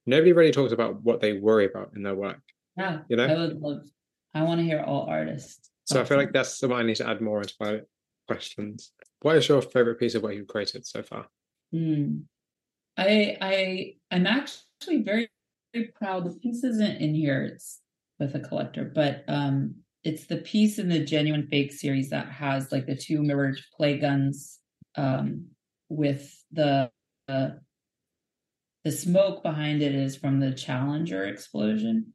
[0.06, 2.42] nobody really talks about what they worry about in their work.
[2.78, 3.00] Yeah.
[3.08, 3.26] You know?
[3.26, 3.82] I would love,
[4.34, 5.70] I want to hear all artists.
[5.86, 7.82] So I feel like that's something I need to add more into my
[8.28, 8.92] questions.
[9.22, 11.28] What is your favorite piece of what you've created so far?
[11.72, 12.20] Hmm.
[12.96, 15.30] I I I'm actually very
[15.74, 16.26] very proud.
[16.26, 17.44] The piece isn't in here.
[17.44, 17.82] It's
[18.20, 22.72] with a collector, but um it's the piece in the genuine fake series that has
[22.72, 24.60] like the two mirrored play guns
[24.96, 25.46] um,
[25.90, 26.92] with the
[27.30, 27.50] uh,
[28.84, 32.14] the smoke behind it is from the challenger explosion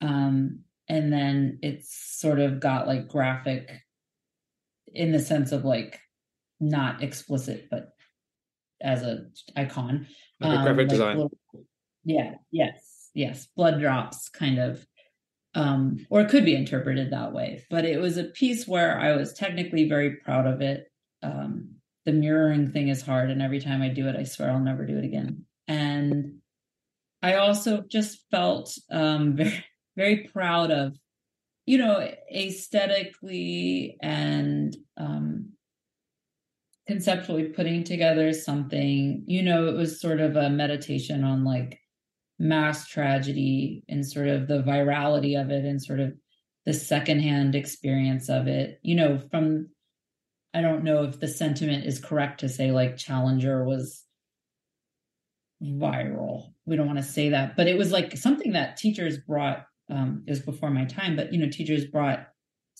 [0.00, 3.70] um, and then it's sort of got like graphic
[4.92, 6.00] in the sense of like
[6.60, 7.90] not explicit but
[8.80, 9.24] as a
[9.56, 10.06] icon
[10.40, 11.32] like um, graphic like design little,
[12.04, 14.86] yeah yes yes blood drops kind of
[15.54, 17.64] um, or it could be interpreted that way.
[17.70, 20.90] But it was a piece where I was technically very proud of it.
[21.22, 24.60] Um, the mirroring thing is hard, and every time I do it, I swear I'll
[24.60, 25.44] never do it again.
[25.66, 26.38] And
[27.22, 29.64] I also just felt um, very,
[29.96, 30.96] very proud of,
[31.66, 35.52] you know, aesthetically and um,
[36.86, 39.24] conceptually putting together something.
[39.26, 41.78] You know, it was sort of a meditation on like
[42.38, 46.14] mass tragedy and sort of the virality of it and sort of
[46.66, 49.68] the secondhand experience of it you know from
[50.52, 54.03] i don't know if the sentiment is correct to say like challenger was
[55.64, 59.66] viral we don't want to say that but it was like something that teachers brought
[59.90, 62.28] um it was before my time but you know teachers brought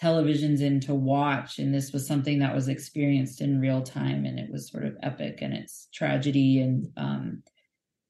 [0.02, 4.38] televisions in to watch and this was something that was experienced in real time and
[4.38, 7.42] it was sort of epic and it's tragedy and um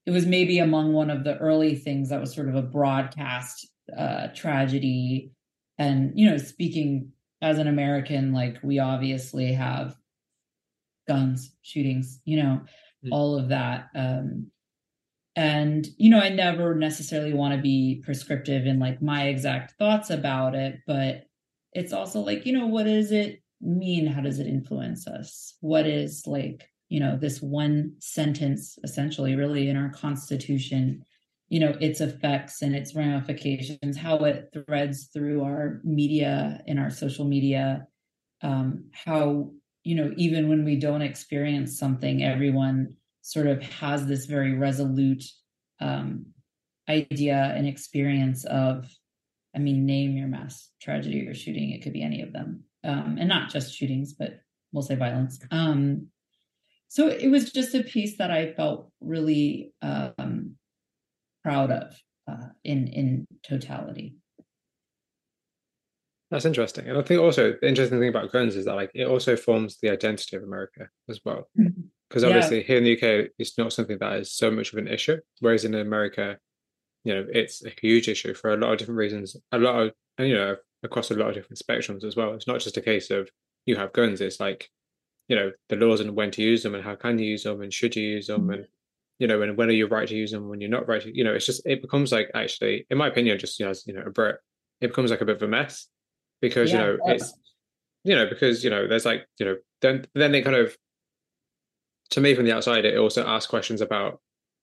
[0.05, 3.67] it was maybe among one of the early things that was sort of a broadcast
[3.97, 5.31] uh, tragedy.
[5.77, 7.11] And, you know, speaking
[7.41, 9.95] as an American, like we obviously have
[11.07, 12.61] guns, shootings, you know,
[13.03, 13.09] mm.
[13.11, 13.87] all of that.
[13.95, 14.51] Um,
[15.35, 20.09] and, you know, I never necessarily want to be prescriptive in like my exact thoughts
[20.09, 21.25] about it, but
[21.73, 24.07] it's also like, you know, what does it mean?
[24.07, 25.55] How does it influence us?
[25.59, 31.03] What is like, you know, this one sentence essentially really in our constitution,
[31.49, 36.89] you know, its effects and its ramifications, how it threads through our media and our
[36.89, 37.87] social media,
[38.41, 39.51] um, how,
[39.83, 42.95] you know, even when we don't experience something, everyone
[43.25, 45.23] sort of has this very resolute
[45.81, 46.27] um,
[46.87, 48.87] idea and experience of
[49.55, 51.71] I mean, name your mass tragedy or shooting.
[51.71, 52.65] It could be any of them.
[52.83, 54.41] Um, and not just shootings, but
[54.73, 55.39] we'll say violence.
[55.49, 56.07] Um,
[56.89, 60.55] so it was just a piece that I felt really um,
[61.41, 61.95] proud of
[62.29, 64.17] uh, in in totality.
[66.31, 69.07] That's interesting, and I think also the interesting thing about guns is that like it
[69.07, 71.49] also forms the identity of America as well.
[72.09, 72.33] Because mm-hmm.
[72.33, 72.63] obviously yeah.
[72.63, 75.65] here in the UK, it's not something that is so much of an issue, whereas
[75.65, 76.37] in America,
[77.05, 79.93] you know it's a huge issue for a lot of different reasons a lot of
[80.17, 82.81] and you know across a lot of different spectrums as well it's not just a
[82.81, 83.29] case of
[83.65, 84.69] you have guns it's like
[85.29, 87.61] you know the laws and when to use them and how can you use them
[87.61, 88.67] and should you use them and
[89.19, 91.15] you know and when are you right to use them when you're not right to,
[91.15, 93.85] you know it's just it becomes like actually in my opinion just you know, as
[93.87, 94.37] you know a Brit
[94.81, 95.87] it becomes like a bit of a mess
[96.41, 97.33] because yeah, you know it's
[98.03, 100.75] you know because you know there's like you know then then they kind of
[102.11, 104.19] to me from the outside it also asks questions about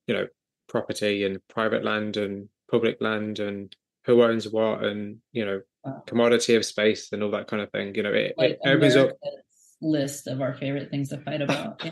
[0.07, 0.27] you know
[0.69, 6.03] property and private land and public land and who owns what and you know wow.
[6.07, 8.97] commodity of space and all that kind of thing you know it, like it opens
[8.97, 9.11] up
[9.81, 11.83] list of our favorite things to fight about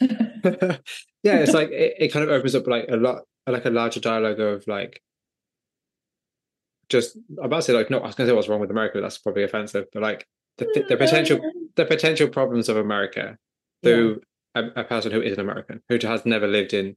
[0.00, 4.00] yeah it's like it, it kind of opens up like a lot like a larger
[4.00, 5.02] dialogue of like
[6.88, 9.00] just I'm about to say like no I was gonna say what's wrong with America
[9.00, 10.26] that's probably offensive but like
[10.58, 11.40] the, the, the potential
[11.76, 13.38] the potential problems of America
[13.82, 14.20] through.
[14.54, 16.96] A, a, person who is an American who has never lived in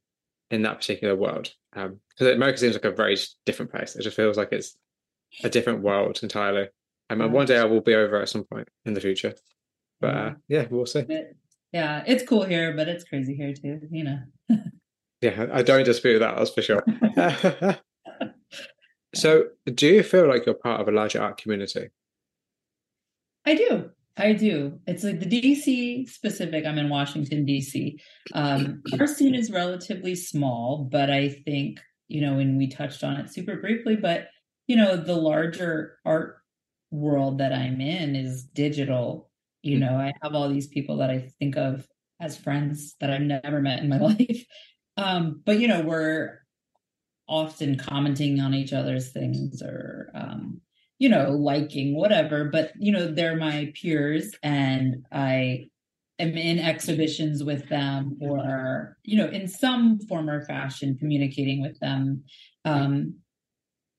[0.51, 1.53] in that particular world.
[1.73, 1.91] Because
[2.21, 3.95] um, America seems like a very different place.
[3.95, 4.77] It just feels like it's
[5.43, 6.69] a different world entirely.
[7.09, 9.33] Um, and one day I will be over at some point in the future.
[10.01, 11.05] But uh, yeah, we'll see.
[11.71, 14.19] Yeah, it's cool here, but it's crazy here too, you know.
[15.21, 16.83] yeah, I don't dispute that, that's for sure.
[19.15, 21.89] so, do you feel like you're part of a larger art community?
[23.45, 23.91] I do.
[24.17, 24.79] I do.
[24.87, 26.65] It's like the DC specific.
[26.65, 27.99] I'm in Washington, DC.
[28.33, 33.17] Um, our scene is relatively small, but I think, you know, and we touched on
[33.17, 34.27] it super briefly, but,
[34.67, 36.37] you know, the larger art
[36.91, 39.29] world that I'm in is digital.
[39.63, 41.85] You know, I have all these people that I think of
[42.21, 44.45] as friends that I've never met in my life.
[44.95, 46.39] Um, but, you know, we're
[47.27, 50.61] often commenting on each other's things or, um,
[50.99, 55.67] you know, liking whatever, but you know, they're my peers and I
[56.19, 61.77] am in exhibitions with them or, you know, in some form or fashion communicating with
[61.79, 62.23] them.
[62.63, 63.15] Um,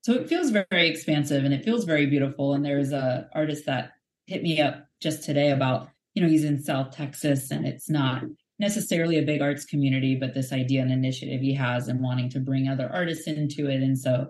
[0.03, 2.55] so it feels very expansive and it feels very beautiful.
[2.55, 3.90] And there's a artist that
[4.26, 8.22] hit me up just today about, you know, he's in South Texas and it's not
[8.59, 12.40] necessarily a big arts community, but this idea and initiative he has and wanting to
[12.40, 13.82] bring other artists into it.
[13.82, 14.28] And so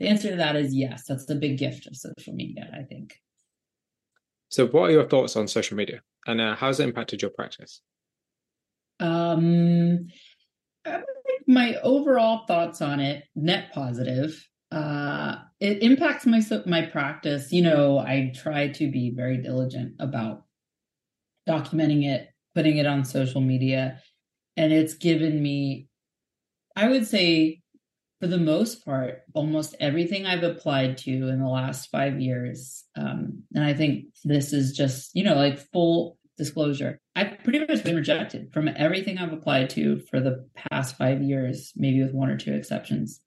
[0.00, 1.04] the answer to that is yes.
[1.06, 3.14] That's the big gift of social media, I think.
[4.48, 7.30] So, what are your thoughts on social media, and uh, how has it impacted your
[7.30, 7.82] practice?
[8.98, 10.08] Um,
[11.46, 14.44] my overall thoughts on it, net positive.
[14.72, 17.52] Uh, it impacts my my practice.
[17.52, 20.44] You know, I try to be very diligent about
[21.48, 24.00] documenting it, putting it on social media,
[24.56, 25.88] and it's given me,
[26.74, 27.60] I would say,
[28.20, 33.42] for the most part, almost everything I've applied to in the last five years, um,
[33.54, 37.96] and I think this is just, you know, like full disclosure, I've pretty much been
[37.96, 42.36] rejected from everything I've applied to for the past five years, maybe with one or
[42.36, 43.20] two exceptions.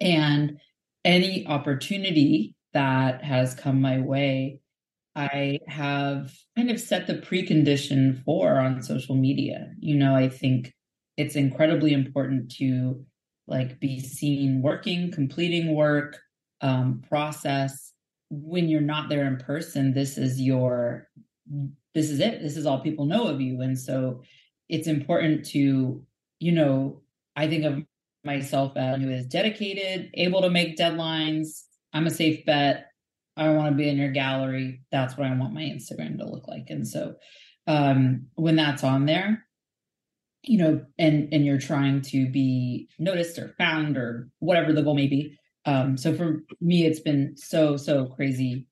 [0.00, 0.58] And
[1.04, 4.60] any opportunity that has come my way,
[5.14, 9.72] I have kind of set the precondition for on social media.
[9.78, 10.74] You know, I think
[11.16, 13.04] it's incredibly important to
[13.46, 16.18] like be seen working, completing work,
[16.60, 17.92] um, process.
[18.30, 21.08] When you're not there in person, this is your,
[21.94, 22.42] this is it.
[22.42, 23.60] This is all people know of you.
[23.60, 24.22] And so
[24.68, 26.04] it's important to,
[26.40, 27.02] you know,
[27.36, 27.82] I think of
[28.24, 31.62] myself as who is dedicated, able to make deadlines.
[31.92, 32.86] I'm a safe bet.
[33.36, 34.82] I want to be in your gallery.
[34.90, 36.66] That's what I want my Instagram to look like.
[36.68, 37.14] And so
[37.66, 39.45] um, when that's on there,
[40.46, 44.94] you know, and and you're trying to be noticed or found or whatever the goal
[44.94, 45.36] may be.
[45.64, 48.66] Um, so for me, it's been so so crazy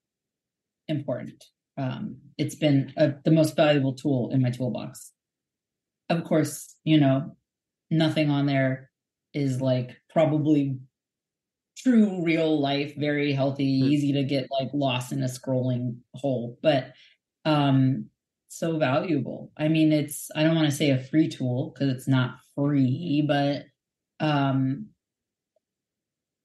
[0.88, 1.44] important.
[1.76, 5.12] Um, it's been a, the most valuable tool in my toolbox.
[6.08, 7.36] Of course, you know,
[7.90, 8.90] nothing on there
[9.32, 10.78] is like probably
[11.76, 13.86] true real life very healthy mm.
[13.88, 16.92] easy to get like lost in a scrolling hole but
[17.44, 18.06] um
[18.58, 22.08] so valuable i mean it's i don't want to say a free tool because it's
[22.08, 23.64] not free but
[24.20, 24.86] um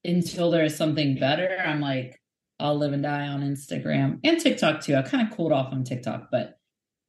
[0.04, 2.20] until there's something better i'm like
[2.60, 5.84] i'll live and die on instagram and tiktok too i kind of cooled off on
[5.84, 6.58] tiktok but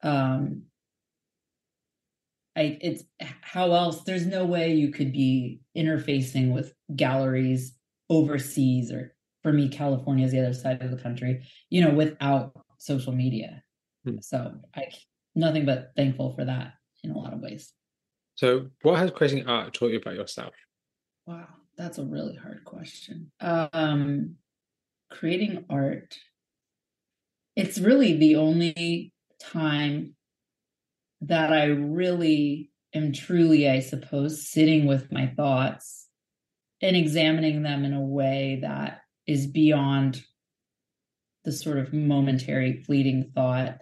[0.03, 0.63] um
[2.57, 3.05] I, it's
[3.43, 7.75] how else there's no way you could be interfacing with galleries
[8.11, 12.53] overseas or for me california is the other side of the country you know without
[12.81, 13.63] social media.
[14.21, 14.85] So i
[15.35, 17.73] nothing but thankful for that in a lot of ways.
[18.35, 20.55] So what has creating art taught you about yourself?
[21.27, 21.47] Wow
[21.77, 23.31] that's a really hard question.
[23.41, 24.37] Um
[25.11, 26.17] creating art
[27.57, 30.15] it's really the only time
[31.21, 36.07] that i really am truly i suppose sitting with my thoughts
[36.81, 40.23] and examining them in a way that is beyond
[41.45, 43.79] the sort of momentary fleeting thought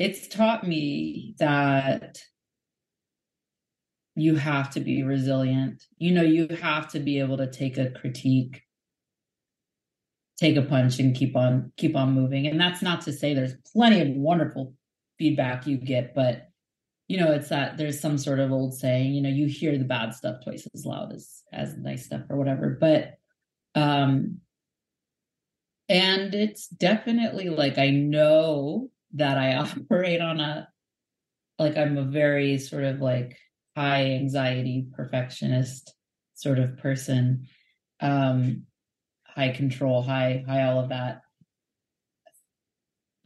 [0.00, 2.18] it's taught me that
[4.16, 7.90] you have to be resilient you know you have to be able to take a
[7.90, 8.62] critique
[10.36, 13.54] take a punch and keep on keep on moving and that's not to say there's
[13.72, 14.74] plenty of wonderful
[15.18, 16.50] feedback you get but
[17.10, 19.82] you know, it's that there's some sort of old saying, you know, you hear the
[19.82, 22.78] bad stuff twice as loud as as nice stuff or whatever.
[22.80, 23.18] But
[23.74, 24.38] um
[25.88, 30.68] and it's definitely like I know that I operate on a
[31.58, 33.36] like I'm a very sort of like
[33.76, 35.94] high anxiety perfectionist
[36.34, 37.46] sort of person.
[38.00, 38.66] Um
[39.26, 41.22] high control, high high all of that.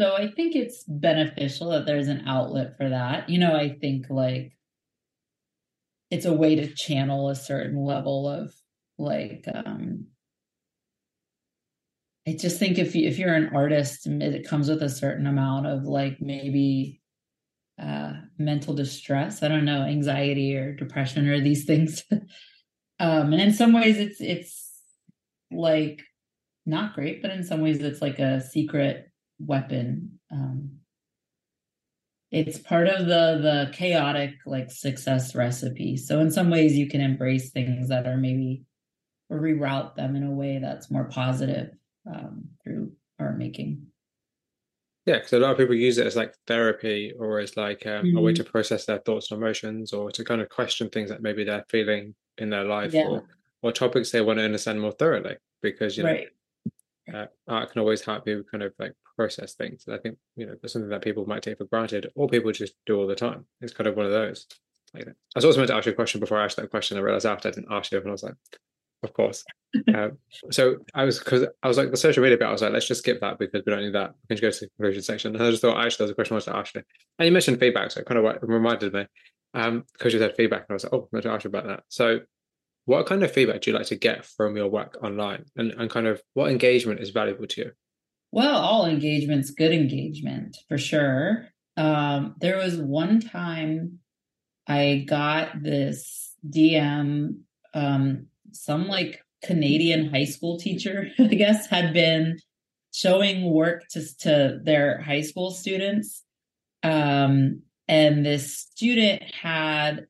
[0.01, 3.29] So I think it's beneficial that there's an outlet for that.
[3.29, 4.57] You know, I think like
[6.11, 8.53] it's a way to channel a certain level of
[8.99, 10.07] like um
[12.27, 15.67] I just think if you if you're an artist it comes with a certain amount
[15.67, 17.01] of like maybe
[17.81, 22.03] uh mental distress, I don't know, anxiety or depression or these things.
[22.99, 24.73] um and in some ways it's it's
[25.51, 26.03] like
[26.67, 30.19] not great, but in some ways it's like a secret weapon.
[30.31, 30.79] Um,
[32.31, 35.97] it's part of the the chaotic like success recipe.
[35.97, 38.65] So in some ways, you can embrace things that are maybe
[39.31, 41.71] reroute them in a way that's more positive
[42.13, 43.87] um, through art making.
[45.07, 48.07] Yeah, because a lot of people use it as like therapy or as like um,
[48.07, 48.17] mm-hmm.
[48.17, 48.43] a way mm-hmm.
[48.43, 51.65] to process their thoughts and emotions or to kind of question things that maybe they're
[51.69, 53.07] feeling in their life yeah.
[53.07, 53.25] or,
[53.63, 56.29] or topics they want to understand more thoroughly because you know right
[57.13, 59.85] uh, art can always help you kind of like process things.
[59.87, 62.53] And I think you know that's something that people might take for granted, or people
[62.53, 63.45] just do all the time.
[63.61, 64.47] It's kind of one of those.
[64.93, 65.09] Like.
[65.09, 66.97] I was also meant to ask you a question before I asked that question.
[66.97, 68.35] I realized after I didn't ask you, and I was like,
[69.05, 69.45] of course.
[69.95, 70.19] um,
[70.51, 72.47] so I was because I was like the social media bit.
[72.47, 74.15] I was like, let's just skip that because we don't need that.
[74.23, 75.35] We can just go to the conclusion section.
[75.35, 76.83] And I just thought actually there's a question I wanted to ask you.
[77.19, 79.07] And you mentioned feedback, so it kind of reminded me
[79.55, 81.49] um because you said feedback, and I was like, oh, I'm going to ask you
[81.49, 81.83] about that.
[81.89, 82.21] So
[82.87, 85.89] what kind of feedback do you like to get from your work online and, and
[85.89, 87.71] kind of what engagement is valuable to you?
[88.31, 91.47] Well, all engagement's good engagement for sure.
[91.77, 94.01] Um, there was one time
[94.67, 97.39] I got this DM,
[97.73, 102.39] um, some like Canadian high school teacher, I guess, had been
[102.93, 106.23] showing work to, to their high school students.
[106.83, 110.07] Um, and this student had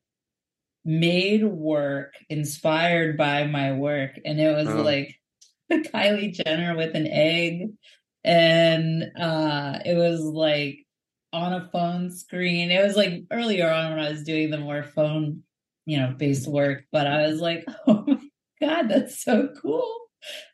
[0.85, 4.83] made work inspired by my work and it was oh.
[4.83, 5.15] like
[5.71, 7.71] Kylie Jenner with an egg
[8.23, 10.85] and uh it was like
[11.33, 14.83] on a phone screen it was like earlier on when I was doing the more
[14.83, 15.41] phone
[15.87, 18.19] you know based work but I was like oh my
[18.65, 19.91] god that's so cool.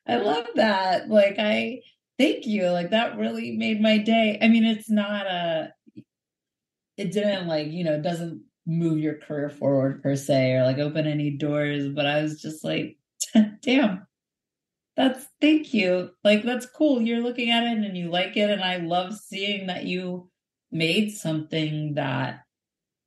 [0.08, 1.10] I love that.
[1.10, 1.82] Like I
[2.18, 2.70] thank you.
[2.70, 4.38] Like that really made my day.
[4.42, 5.74] I mean it's not a
[6.98, 11.08] it didn't like you know doesn't move your career forward per se or like open
[11.08, 12.96] any doors but i was just like
[13.62, 14.08] damn.
[14.98, 16.10] That's thank you.
[16.24, 17.02] Like that's cool.
[17.02, 20.30] You're looking at it and you like it and i love seeing that you
[20.72, 22.42] made something that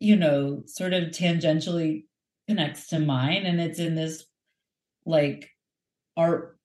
[0.00, 2.04] you know sort of tangentially
[2.48, 4.26] connects to mine and it's in this
[5.06, 5.50] like
[6.16, 6.58] art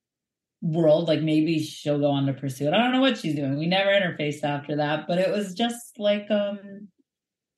[0.62, 3.58] world like maybe she'll go on to pursue it i don't know what she's doing
[3.58, 6.88] we never interfaced after that but it was just like um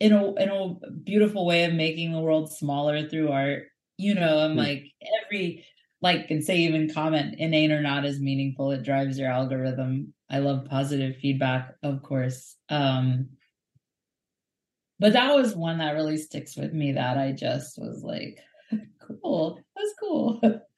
[0.02, 3.66] in a in a beautiful way of making the world smaller through art.
[3.98, 4.58] You know, I'm mm.
[4.58, 4.86] like
[5.24, 5.64] every
[6.00, 8.72] like and say even comment inane or not is meaningful.
[8.72, 10.12] It drives your algorithm.
[10.28, 12.56] I love positive feedback, of course.
[12.68, 13.28] Um
[14.98, 18.40] but that was one that really sticks with me that I just was like,
[19.22, 19.60] cool.
[19.76, 20.40] That's cool.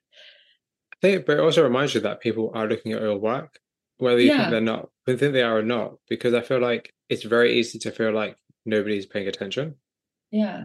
[1.05, 3.59] Think but it also reminds you that people are looking at your work,
[3.99, 4.39] whether you yeah.
[4.39, 7.59] think they're not, whether think they are or not, because I feel like it's very
[7.59, 9.75] easy to feel like nobody's paying attention.
[10.31, 10.65] Yeah.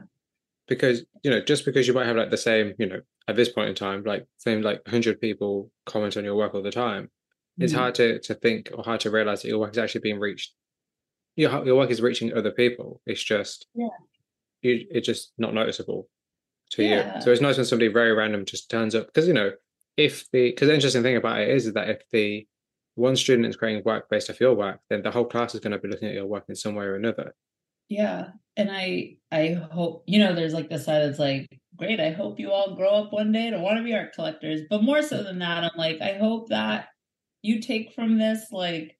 [0.69, 3.49] Because, you know, just because you might have like the same, you know, at this
[3.49, 7.03] point in time, like same like hundred people comment on your work all the time,
[7.03, 7.63] mm-hmm.
[7.63, 10.19] it's hard to to think or hard to realize that your work is actually being
[10.19, 10.53] reached.
[11.35, 13.01] Your your work is reaching other people.
[13.05, 13.89] It's just yeah,
[14.61, 16.07] you, it's just not noticeable
[16.71, 17.15] to yeah.
[17.15, 17.21] you.
[17.23, 19.51] So it's nice when somebody very random just turns up because you know
[19.99, 22.47] if the because the interesting thing about it is, is that if the
[22.95, 25.71] one student is creating work based off your work, then the whole class is going
[25.71, 27.33] to be looking at your work in some way or another
[27.89, 32.11] yeah and i i hope you know there's like the side that's like great i
[32.11, 35.01] hope you all grow up one day to want to be art collectors but more
[35.01, 36.87] so than that i'm like i hope that
[37.41, 38.95] you take from this like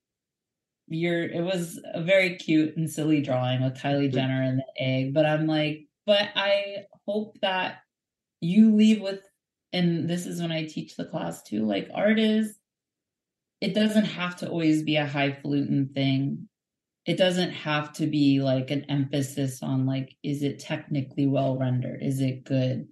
[0.88, 4.16] you're it was a very cute and silly drawing with kylie mm-hmm.
[4.16, 6.78] jenner and the egg but i'm like but i
[7.08, 7.78] hope that
[8.42, 9.22] you leave with
[9.74, 12.60] and this is when i teach the class too like art is
[13.62, 16.48] it doesn't have to always be a highfalutin thing.
[17.06, 22.02] It doesn't have to be like an emphasis on like is it technically well rendered
[22.04, 22.88] is it good?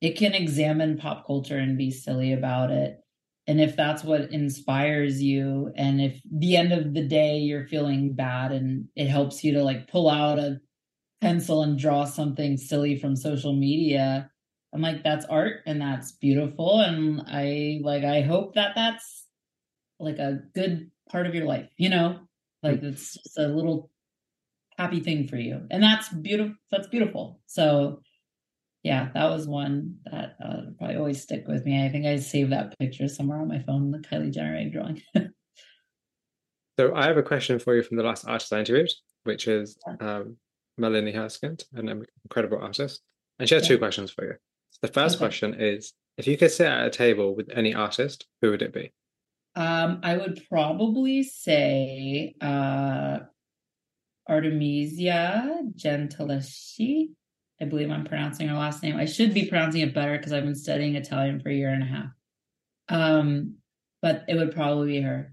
[0.00, 2.98] It can examine pop culture and be silly about it.
[3.46, 8.14] And if that's what inspires you and if the end of the day you're feeling
[8.14, 10.60] bad and it helps you to like pull out a
[11.20, 14.30] pencil and draw something silly from social media
[14.74, 19.26] i'm like that's art and that's beautiful and i like i hope that that's
[20.00, 22.18] like a good part of your life you know
[22.62, 23.90] like it's just a little
[24.78, 25.60] happy thing for you.
[25.70, 26.54] And that's beautiful.
[26.70, 27.40] That's beautiful.
[27.46, 28.00] So
[28.82, 31.84] yeah, that was one that uh, probably always stick with me.
[31.84, 35.00] I think I saved that picture somewhere on my phone, the Kylie Jenner egg drawing.
[36.78, 38.90] so I have a question for you from the last artist I interviewed,
[39.22, 40.36] which is um,
[40.76, 43.00] Melanie Herskind, an incredible artist.
[43.38, 43.68] And she has yeah.
[43.68, 44.34] two questions for you.
[44.82, 45.24] The first okay.
[45.24, 48.72] question is, if you could sit at a table with any artist, who would it
[48.72, 48.92] be?
[49.56, 53.20] Um, I would probably say uh,
[54.28, 57.10] Artemisia Gentileschi.
[57.60, 58.96] I believe I'm pronouncing her last name.
[58.96, 61.82] I should be pronouncing it better because I've been studying Italian for a year and
[61.82, 62.10] a half.
[62.88, 63.54] Um,
[64.02, 65.32] but it would probably be her.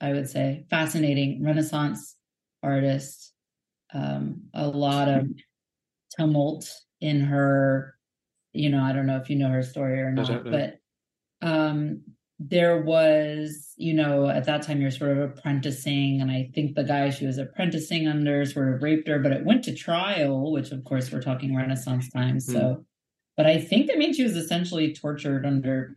[0.00, 2.16] I would say fascinating Renaissance
[2.62, 3.32] artist.
[3.92, 5.28] Um, a lot of
[6.16, 6.70] tumult
[7.00, 7.94] in her.
[8.52, 10.80] You know, I don't know if you know her story or not, but
[11.42, 12.02] um,
[12.38, 16.84] there was, you know, at that time you're sort of apprenticing, and I think the
[16.84, 20.70] guy she was apprenticing under sort of raped her, but it went to trial, which
[20.70, 22.48] of course we're talking Renaissance times.
[22.48, 22.52] Mm.
[22.52, 22.84] So,
[23.36, 25.96] but I think that means she was essentially tortured under,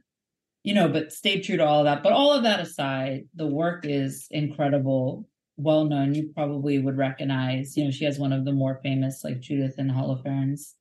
[0.63, 2.03] you know, but stayed true to all of that.
[2.03, 6.13] But all of that aside, the work is incredible, well known.
[6.13, 9.75] You probably would recognize, you know, she has one of the more famous, like Judith
[9.77, 10.73] and Holofernes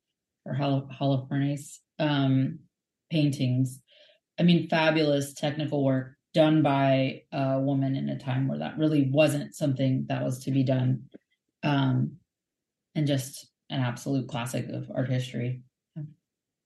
[0.45, 2.59] or Holofernes um,
[3.11, 3.83] paintings
[4.39, 9.09] I mean, fabulous technical work done by a woman in a time where that really
[9.11, 11.03] wasn't something that was to be done.
[11.61, 12.17] Um,
[12.95, 15.61] and just an absolute classic of art history.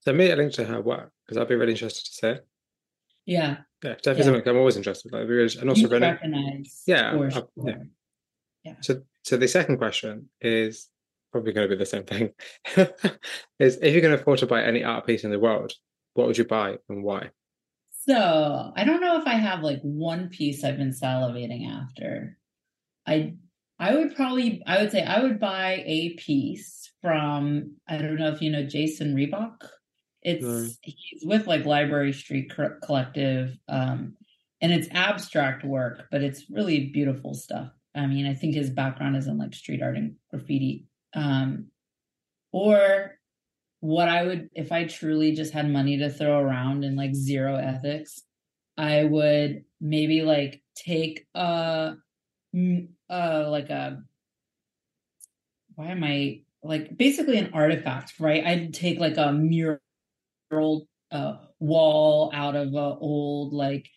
[0.02, 2.48] So me, a link to her work because I'd be really interested to see it.
[3.26, 3.58] Yeah.
[3.84, 4.24] Yeah, definitely yeah.
[4.24, 5.12] something I'm always interested.
[5.12, 6.84] Like, and also really, recognize.
[6.88, 7.30] Yeah, sure.
[7.66, 7.76] yeah.
[8.64, 8.74] Yeah.
[8.82, 10.90] So, so the second question is
[11.32, 12.32] probably going to be the same thing.
[13.60, 15.74] is if you can afford to buy any art piece in the world,
[16.14, 17.30] what would you buy and why?
[17.92, 22.38] So I don't know if I have like one piece I've been salivating after.
[23.06, 23.36] I
[23.80, 28.32] I would probably I would say I would buy a piece from I don't know
[28.32, 29.68] if you know Jason Revok.
[30.24, 32.52] It's he's with like Library Street
[32.84, 34.16] Collective, um,
[34.62, 37.72] and it's abstract work, but it's really beautiful stuff.
[37.96, 40.86] I mean, I think his background is in like street art and graffiti.
[41.18, 41.72] Um,
[42.52, 43.16] or
[43.80, 47.56] what I would if I truly just had money to throw around and like zero
[47.56, 48.22] ethics,
[48.78, 51.96] I would maybe like take a
[53.10, 54.04] uh like a
[55.76, 58.46] why am I like basically an artifact, right?
[58.46, 59.80] I'd take like a mural
[61.12, 63.88] uh wall out of a old like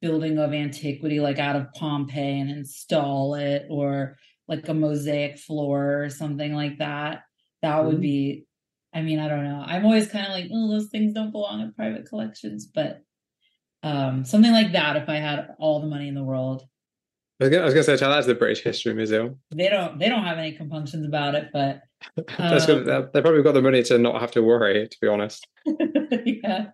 [0.00, 4.16] building of antiquity like out of Pompeii and install it or
[4.50, 7.22] like a mosaic floor or something like that.
[7.62, 8.02] That would mm-hmm.
[8.02, 8.46] be
[8.92, 9.62] I mean, I don't know.
[9.64, 13.02] I'm always kind of like, oh, those things don't belong in private collections, but
[13.82, 14.96] um, something like that.
[14.96, 16.64] If I had all the money in the world,
[17.40, 19.38] I was gonna, say, that's the British History Museum.
[19.50, 21.80] They don't, they don't have any compunctions about it, but
[22.36, 22.88] good.
[22.88, 25.46] Um, They probably got the money to not have to worry, to be honest.
[25.64, 26.66] yeah,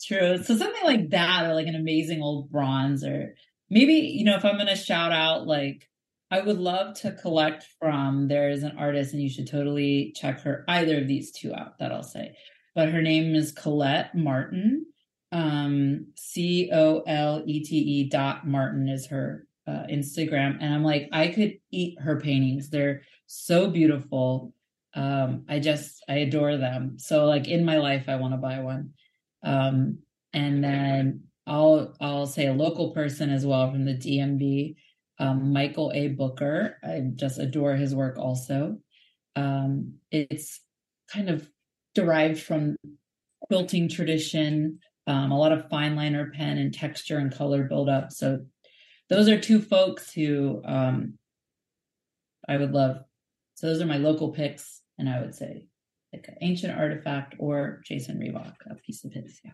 [0.00, 0.38] true.
[0.38, 3.34] So something like that, or like an amazing old bronze, or
[3.70, 5.88] maybe, you know, if I'm going to shout out, like,
[6.30, 10.40] I would love to collect from, there is an artist, and you should totally check
[10.42, 12.36] her, either of these two out, that I'll say.
[12.74, 14.86] But her name is Colette Martin.
[15.32, 20.58] Um, C O L E T E dot Martin is her uh, Instagram.
[20.60, 22.70] And I'm like, I could eat her paintings.
[22.70, 24.54] They're so beautiful.
[24.94, 26.98] Um, I just, I adore them.
[26.98, 28.92] So, like, in my life, I want to buy one.
[29.42, 29.98] Um,
[30.32, 34.76] and then I'll I'll say a local person as well from the DMV,
[35.18, 36.08] um, Michael A.
[36.08, 36.78] Booker.
[36.82, 38.78] I just adore his work also.
[39.36, 40.60] Um, it's
[41.12, 41.48] kind of
[41.94, 42.76] derived from
[43.42, 48.12] quilting tradition, um, a lot of fine liner pen and texture and color buildup.
[48.12, 48.44] So
[49.08, 51.14] those are two folks who um,
[52.48, 52.98] I would love.
[53.54, 55.66] So those are my local picks, and I would say
[56.12, 59.40] like an ancient artifact or Jason Revok, a piece of his.
[59.44, 59.52] Yeah.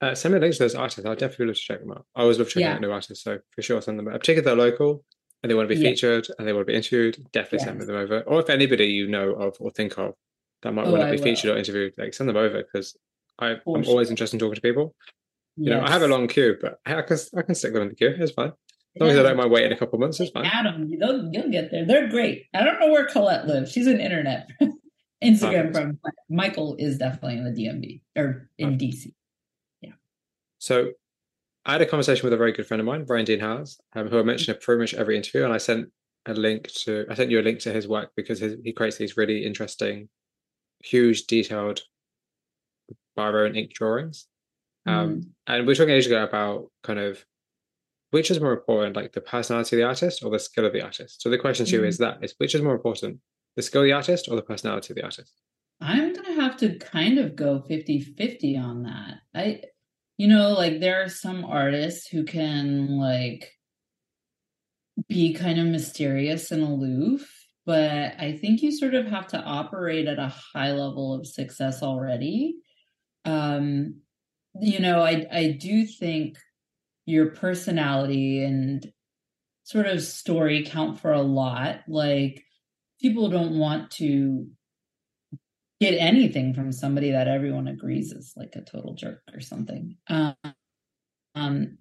[0.00, 1.04] Uh, send me links to those artists.
[1.06, 2.04] I'll definitely love to check them out.
[2.14, 2.74] I always love checking Yeah.
[2.74, 4.08] out new artists, so for sure send them.
[4.08, 4.14] out.
[4.20, 5.04] Particularly if they're local
[5.42, 5.90] and they want to be Yeah.
[5.90, 7.86] featured and they want to be interviewed, definitely send Yes.
[7.86, 8.20] them over.
[8.22, 10.14] Or if anybody you know of or think of
[10.62, 12.96] that might Oh, want to I be featured or interviewed, like send them over because
[13.38, 14.94] I'm For always interested in talking to people.
[15.56, 17.88] You know, I have a long queue, but I can I can stick them in
[17.88, 18.14] the queue.
[18.18, 18.48] It's fine.
[18.96, 20.44] As long as I don't mind waiting a couple of months, it's fine.
[20.46, 21.84] Adam, you'll, you'll get there.
[21.86, 22.44] They're great.
[22.54, 23.70] I don't know where Colette lives.
[23.72, 24.48] She's an internet
[25.24, 25.76] Instagram Perfect.
[25.76, 26.00] from
[26.30, 29.12] Michael is definitely in the DMV or in DC.
[30.66, 30.90] So
[31.64, 34.08] I had a conversation with a very good friend of mine, Brian Dean Howes, um,
[34.08, 35.92] who I mentioned in pretty much every interview, and I sent
[36.26, 38.96] a link to I sent you a link to his work because his, he creates
[38.96, 40.08] these really interesting,
[40.82, 41.82] huge, detailed
[43.16, 44.26] biro and ink drawings.
[44.86, 45.26] Um, Mm.
[45.46, 47.24] And we were talking ages ago about kind of
[48.10, 50.82] which is more important, like the personality of the artist or the skill of the
[50.82, 51.22] artist.
[51.22, 51.88] So the question to you Mhm.
[51.88, 53.20] is that is which is more important,
[53.54, 55.32] the skill of the artist or the personality of the artist?
[55.80, 59.20] I'm gonna have to kind of go 50-50 on that.
[59.32, 59.62] I
[60.16, 63.52] you know, like there are some artists who can like
[65.08, 67.28] be kind of mysterious and aloof,
[67.66, 71.82] but I think you sort of have to operate at a high level of success
[71.82, 72.56] already.
[73.24, 74.00] Um,
[74.60, 76.38] you know, I I do think
[77.04, 78.90] your personality and
[79.64, 81.80] sort of story count for a lot.
[81.88, 82.42] Like
[83.00, 84.46] people don't want to
[85.80, 89.96] get anything from somebody that everyone agrees is like a total jerk or something.
[90.08, 90.34] Um,
[91.34, 91.78] um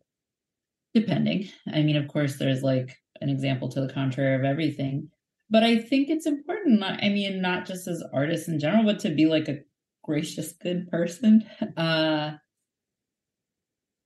[0.94, 1.50] depending.
[1.72, 5.10] I mean, of course there's like an example to the contrary of everything.
[5.50, 9.00] But I think it's important, not, I mean, not just as artists in general, but
[9.00, 9.60] to be like a
[10.04, 11.46] gracious, good person.
[11.78, 12.34] Uh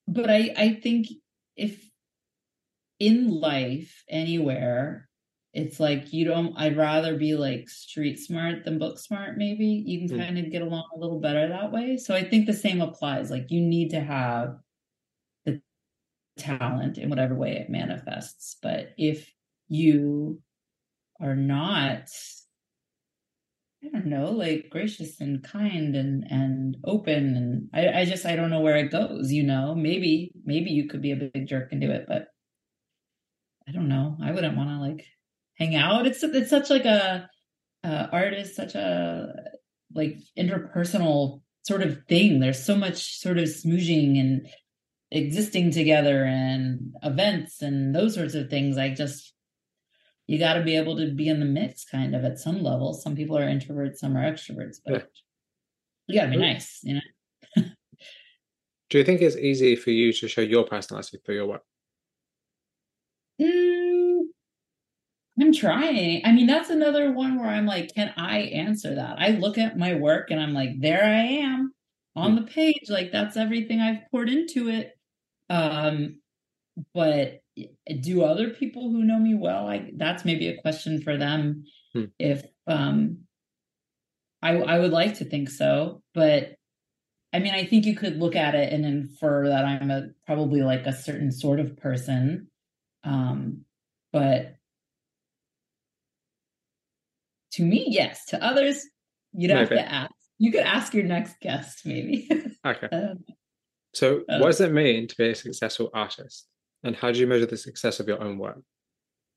[0.08, 1.08] but I I think
[1.56, 1.90] if
[3.00, 5.09] in life anywhere
[5.54, 9.66] it's like you don't i'd rather be like street smart than book smart maybe.
[9.66, 10.26] You can Mm.
[10.26, 11.98] kind of get along a little better that way.
[11.98, 13.32] So i think the same applies.
[13.32, 14.58] Like you need to have
[15.46, 15.62] the
[16.38, 18.58] talent in whatever way it manifests.
[18.62, 19.32] But if
[19.70, 20.42] you
[21.22, 22.10] are not
[23.84, 28.36] i don't know like gracious and kind and and open and i i just i
[28.36, 29.74] don't know where it goes you know?
[29.76, 32.28] Maybe maybe you could be a big jerk and do it but
[33.68, 34.18] I don't know.
[34.22, 35.06] I wouldn't want to like
[35.60, 36.08] hang out.
[36.08, 37.30] It's it's such like a
[37.84, 39.34] uh, art is such a
[39.94, 42.40] like interpersonal sort of thing.
[42.40, 44.48] There's so much sort of smooching and
[45.12, 48.78] existing together and events and those sorts of things.
[48.78, 49.34] I just
[50.28, 52.94] you got to be able to be in the mix, kind of at some level.
[52.94, 55.04] Some people are introverts, some are extroverts, but Yeah.
[56.08, 57.64] you got to be nice, you know.
[58.92, 61.64] Do you think it's easy for you to show your personality through your work?
[63.40, 63.79] Mm,
[65.42, 66.22] I'm trying.
[66.26, 69.20] I mean, that's another one where I'm like, can I answer that?
[69.20, 71.74] I look at my work and I'm like, there I am
[72.16, 72.90] on the page.
[72.90, 74.98] Like that's everything I've poured into it.
[75.50, 76.20] Um,
[76.94, 77.42] but
[78.02, 81.66] do other people who know me well, like that's maybe a question for them.
[81.94, 82.06] Hmm.
[82.18, 83.20] If um
[84.42, 86.56] I I would like to think so, but
[87.34, 90.62] I mean, I think you could look at it and infer that I'm a probably
[90.62, 92.48] like a certain sort of person.
[93.04, 93.66] Um,
[94.12, 94.56] but
[97.54, 98.26] to me, yes.
[98.26, 98.86] To others,
[99.34, 99.82] you'd have Maybe.
[99.82, 100.14] to ask.
[100.38, 102.28] You could ask your next guest, maybe.
[102.66, 102.88] Okay.
[102.92, 103.24] Um,
[103.94, 106.48] So, Uh, what does it mean to be a successful artist?
[106.84, 108.62] And how do you measure the success of your own work?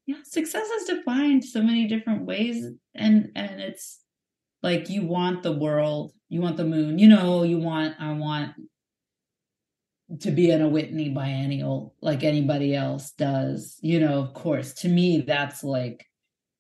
[0.06, 4.00] yeah, success is defined so many different ways, and and it's
[4.62, 7.94] like you want the world, you want the moon, you know, you want.
[8.00, 8.50] I want
[10.20, 13.78] to be in a Whitney biennial like anybody else does.
[13.80, 14.74] You know, of course.
[14.82, 16.04] To me, that's like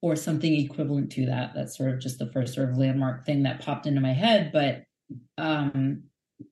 [0.02, 1.52] or something equivalent to that.
[1.54, 4.50] That's sort of just the first sort of landmark thing that popped into my head.
[4.52, 4.82] But
[5.38, 6.04] um,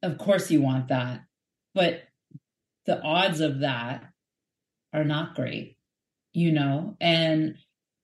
[0.03, 1.23] of course, you want that.
[1.75, 2.05] But
[2.87, 4.05] the odds of that
[4.93, 5.77] are not great,
[6.33, 7.57] you know, and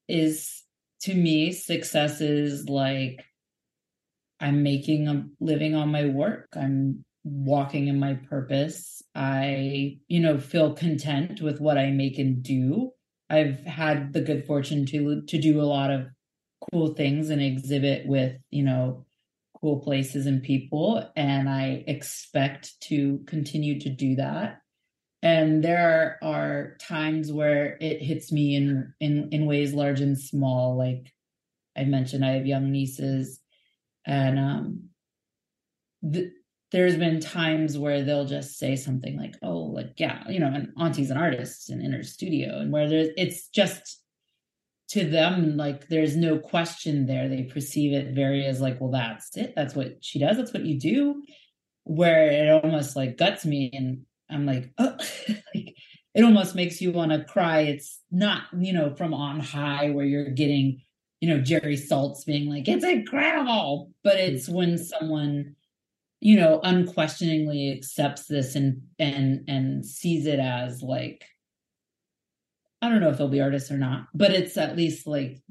[0.09, 0.63] is
[1.03, 3.25] to me, success is like
[4.41, 6.49] I'm making a living on my work.
[6.55, 9.03] I'm walking in my purpose.
[9.15, 12.93] I, you know, feel content with what I make and do.
[13.29, 16.07] I've had the good fortune to to do a lot of
[16.71, 19.07] cool things and exhibit with, you know,
[19.61, 24.61] cool places and people and I expect to continue to do that.
[25.23, 30.77] And there are times where it hits me in in in ways large and small
[30.77, 31.13] like
[31.77, 33.41] I mentioned I have young nieces
[34.07, 34.91] and um
[36.73, 40.73] there's been times where they'll just say something like, "Oh, like yeah, you know," and
[40.77, 44.03] Auntie's an artist and in her studio, and where there's it's just
[44.89, 47.29] to them like there's no question there.
[47.29, 49.55] They perceive it very as like, "Well, that's it.
[49.57, 50.37] That's what she does.
[50.37, 51.23] That's what you do."
[51.85, 54.97] Where it almost like guts me, and I'm like, "Oh,"
[55.55, 55.75] like
[56.15, 57.61] it almost makes you want to cry.
[57.61, 60.81] It's not you know from on high where you're getting
[61.21, 65.56] you know Jerry Saltz being like, "It's incredible," but it's when someone
[66.21, 71.25] you know unquestioningly accepts this and and and sees it as like
[72.81, 75.43] i don't know if they'll be artists or not but it's at least like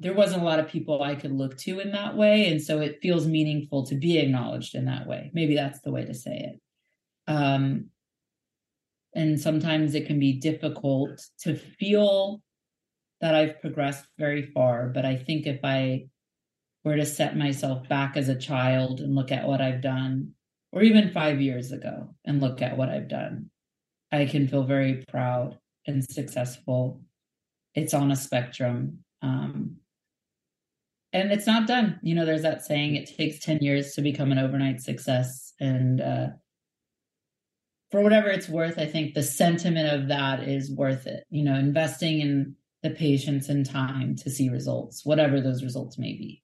[0.00, 2.80] there wasn't a lot of people i could look to in that way and so
[2.80, 5.30] it feels meaningful to be acknowledged in that way.
[5.34, 6.60] Maybe that's the way to say it.
[7.30, 7.90] Um
[9.14, 12.40] and sometimes it can be difficult to feel
[13.20, 16.06] that i've progressed very far but i think if i
[16.88, 20.32] were to set myself back as a child and look at what I've done,
[20.72, 23.50] or even five years ago and look at what I've done,
[24.10, 27.02] I can feel very proud and successful.
[27.74, 29.04] It's on a spectrum.
[29.22, 29.76] Um,
[31.12, 31.98] and it's not done.
[32.02, 35.52] You know, there's that saying it takes 10 years to become an overnight success.
[35.58, 36.26] And uh,
[37.90, 41.24] for whatever it's worth, I think the sentiment of that is worth it.
[41.30, 46.12] You know, investing in the patience and time to see results, whatever those results may
[46.12, 46.42] be.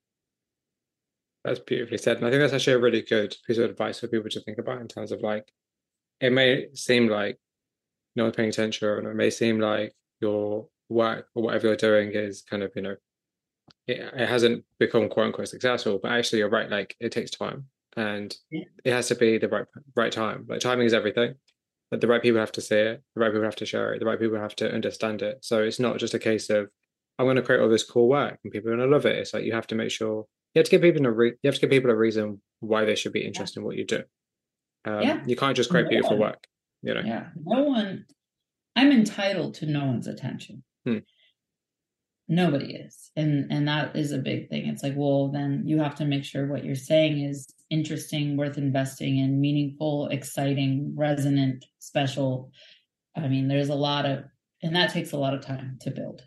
[1.44, 2.16] That's beautifully said.
[2.16, 4.58] And I think that's actually a really good piece of advice for people to think
[4.58, 5.52] about in terms of like,
[6.20, 7.38] it may seem like
[8.16, 12.12] no one's paying attention, or it may seem like your work or whatever you're doing
[12.12, 12.96] is kind of, you know,
[13.86, 16.70] it, it hasn't become quote unquote successful, but actually you're right.
[16.70, 17.66] Like it takes time
[17.96, 18.64] and yeah.
[18.84, 19.66] it has to be the right,
[19.96, 20.46] right time.
[20.48, 21.34] Like timing is everything.
[21.90, 23.98] But the right people have to see it, the right people have to share it,
[23.98, 25.44] the right people have to understand it.
[25.44, 26.68] So it's not just a case of,
[27.18, 29.18] I'm going to create all this cool work and people are going to love it.
[29.18, 31.48] It's like you have to make sure you have to give people a re- you
[31.48, 33.62] have to give people a reason why they should be interested yeah.
[33.62, 34.02] in what you do.
[34.84, 35.22] Um, yeah.
[35.26, 36.30] You can't just create no beautiful one.
[36.30, 36.46] work.
[36.82, 37.02] You know.
[37.04, 37.28] Yeah.
[37.44, 38.06] No one.
[38.76, 40.62] I'm entitled to no one's attention.
[40.84, 40.98] Hmm.
[42.26, 44.66] Nobody is, and and that is a big thing.
[44.66, 48.56] It's like, well, then you have to make sure what you're saying is interesting, worth
[48.56, 52.50] investing in, meaningful, exciting, resonant, special.
[53.16, 54.24] I mean, there's a lot of,
[54.62, 56.22] and that takes a lot of time to build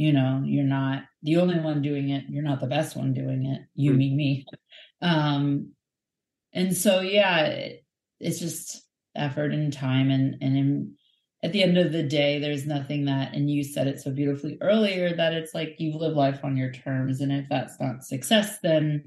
[0.00, 3.44] you know you're not the only one doing it you're not the best one doing
[3.44, 3.98] it you mm.
[3.98, 4.46] me me
[5.02, 5.72] um
[6.54, 7.84] and so yeah it,
[8.18, 8.82] it's just
[9.14, 10.94] effort and time and and in,
[11.42, 14.56] at the end of the day there's nothing that and you said it so beautifully
[14.62, 18.58] earlier that it's like you live life on your terms and if that's not success
[18.62, 19.04] then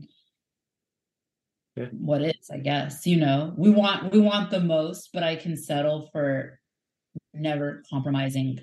[1.75, 1.85] yeah.
[1.91, 5.57] what is i guess you know we want we want the most but i can
[5.57, 6.59] settle for
[7.33, 8.59] never compromising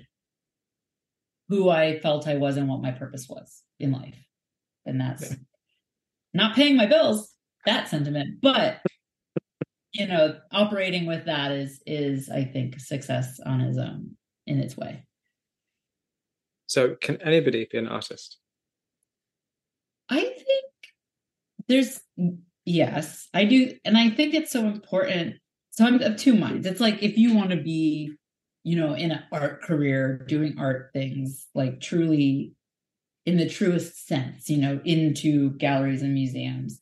[1.51, 4.15] who I felt I was and what my purpose was in life.
[4.85, 5.35] And that's yeah.
[6.33, 8.77] not paying my bills, that sentiment, but
[9.91, 14.11] you know, operating with that is is I think success on its own
[14.47, 15.03] in its way.
[16.67, 18.37] So can anybody be an artist?
[20.09, 20.65] I think
[21.67, 21.99] there's
[22.63, 25.35] yes, I do and I think it's so important.
[25.71, 26.65] So I'm of two minds.
[26.65, 28.13] It's like if you want to be
[28.63, 32.53] you know, in an art career, doing art things, like truly
[33.25, 36.79] in the truest sense, you know, into galleries and museums.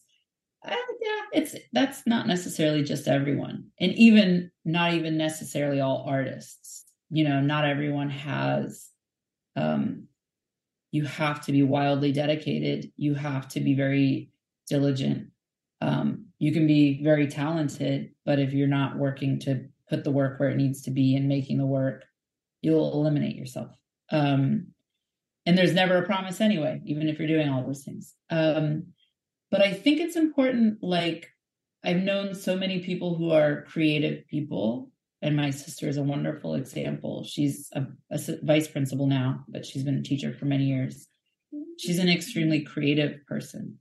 [0.66, 6.86] Uh, yeah, it's that's not necessarily just everyone, and even not even necessarily all artists.
[7.10, 8.88] You know, not everyone has.
[9.56, 10.08] Um,
[10.92, 12.92] you have to be wildly dedicated.
[12.98, 14.32] You have to be very
[14.68, 15.30] diligent.
[15.82, 20.40] Um, you can be very talented, but if you're not working to put the work
[20.40, 22.06] where it needs to be and making the work,
[22.62, 23.76] you'll eliminate yourself.
[24.12, 24.68] Um,
[25.46, 28.14] and there's never a promise anyway, even if you're doing all those things.
[28.30, 28.88] Um,
[29.50, 30.80] but I think it's important.
[30.82, 31.30] Like
[31.84, 34.92] I've known so many people who are creative people,
[35.22, 37.24] and my sister is a wonderful example.
[37.24, 41.08] She's a, a vice principal now, but she's been a teacher for many years.
[41.78, 43.78] she's an extremely creative person.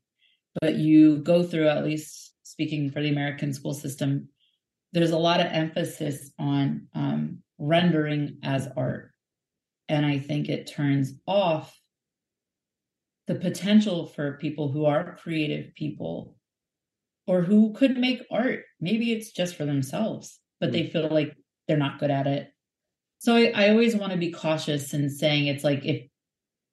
[0.60, 4.28] But you go through, at least speaking for the American school system,
[4.93, 9.12] there's a lot of emphasis on um, rendering as art.
[9.89, 11.78] And I think it turns off
[13.27, 16.36] the potential for people who are creative people
[17.27, 18.65] or who could make art.
[18.81, 21.36] Maybe it's just for themselves, but they feel like
[21.66, 22.51] they're not good at it.
[23.19, 26.06] So I, I always want to be cautious in saying it's like if,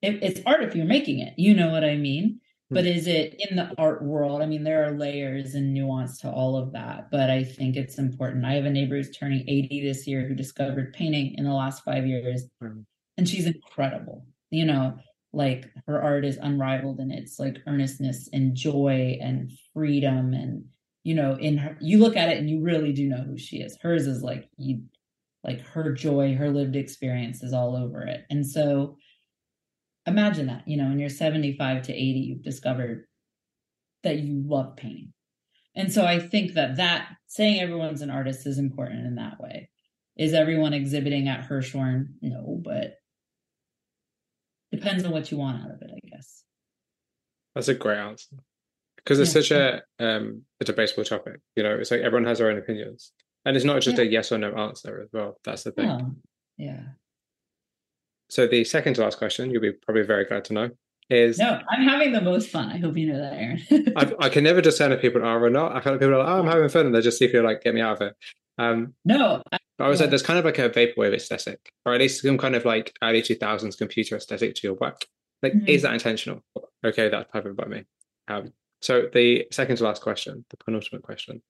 [0.02, 2.40] if it's art if you're making it, you know what I mean?
[2.72, 2.92] But hmm.
[2.92, 4.42] is it in the art world?
[4.42, 7.98] I mean, there are layers and nuance to all of that, but I think it's
[8.00, 8.46] important.
[8.46, 11.84] I have a neighbor who's turning 80 this year who discovered painting in the last
[11.84, 12.82] five years, hmm.
[13.18, 14.26] and she's incredible.
[14.50, 14.98] You know,
[15.36, 20.64] like her art is unrivaled in its like earnestness and joy and freedom and
[21.04, 23.58] you know in her you look at it and you really do know who she
[23.58, 24.82] is hers is like you
[25.44, 28.96] like her joy her lived experience is all over it and so
[30.06, 33.06] imagine that you know when you're 75 to 80 you've discovered
[34.03, 35.14] that you love painting
[35.76, 39.69] and so i think that that saying everyone's an artist is important in that way
[40.18, 42.95] is everyone exhibiting at hirshhorn no but
[44.76, 46.44] depends on what you want out of it, I guess.
[47.53, 48.36] That's a great answer
[48.98, 49.41] because it's yeah.
[49.41, 51.40] such a um a debatable topic.
[51.56, 53.14] You know, it's like everyone has their own opinions,
[53.45, 54.03] and it's not just yeah.
[54.03, 55.38] a yes or no answer as well.
[55.44, 55.90] That's the thing.
[55.90, 56.15] Oh,
[56.57, 56.82] yeah.
[58.30, 60.69] So the second to last question, you'll be probably very glad to know,
[61.10, 62.72] is no, I'm having the most fun.
[62.72, 63.93] I hope you know that, Aaron.
[63.95, 65.76] I, I, can never discern if people are or not.
[65.76, 67.34] I feel like people are like, oh, I'm having fun, and they just see if
[67.34, 68.15] you're like, get me out of it.
[68.57, 71.99] Um, no, I, I was like, there's kind of like a vaporwave aesthetic, or at
[71.99, 75.06] least some kind of like early 2000s computer aesthetic to your work.
[75.43, 75.68] Like, mm-hmm.
[75.68, 76.41] is that intentional?
[76.84, 77.84] Okay, that's perfect by me.
[78.27, 81.41] Um, so the second to last question, the penultimate question,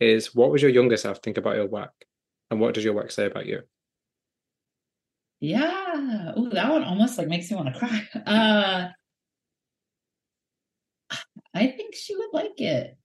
[0.00, 1.92] is what would your younger self think about your work,
[2.50, 3.62] and what does your work say about you?
[5.44, 8.08] Yeah, oh, that one almost like makes me want to cry.
[8.26, 8.88] Uh,
[11.54, 12.96] I think she would like it.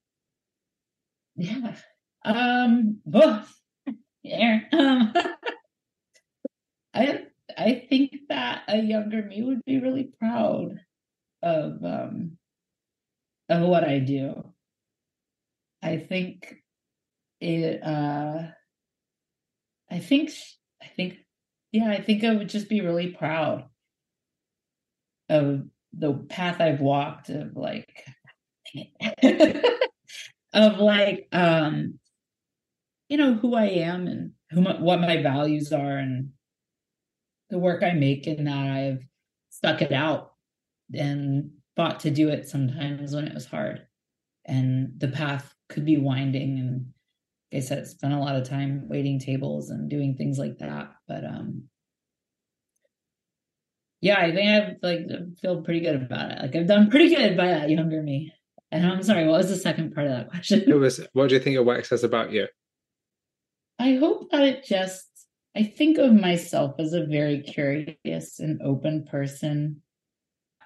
[1.36, 1.76] Yeah.
[2.26, 3.00] Um.
[3.14, 3.48] Oh,
[4.24, 4.62] yeah.
[4.74, 5.14] Um,
[6.94, 7.26] I
[7.58, 10.80] I think that a younger me would be really proud
[11.44, 12.38] of um
[13.50, 14.54] of what I do.
[15.82, 16.56] I think
[17.42, 18.52] it uh
[19.90, 20.32] I think
[20.82, 21.18] I think
[21.72, 23.66] yeah, I think I would just be really proud
[25.30, 25.64] of
[25.94, 28.06] the path I've walked of like
[30.54, 32.00] of like um
[33.10, 36.30] you know who I am and who my, what my values are and
[37.50, 39.04] the work I make and that I've
[39.50, 40.34] stuck it out
[40.94, 43.86] and fought to do it sometimes when it was hard.
[44.46, 46.86] And the path could be winding and
[47.52, 50.92] like I said spent a lot of time waiting tables and doing things like that
[51.10, 51.64] but um
[54.00, 57.36] yeah I think I've like feel pretty good about it like I've done pretty good
[57.36, 58.32] by that younger me
[58.72, 61.36] and I'm sorry what was the second part of that question it was what do
[61.36, 62.48] you think your work says about you
[63.80, 65.08] I hope that it just,
[65.56, 69.82] I think of myself as a very curious and open person.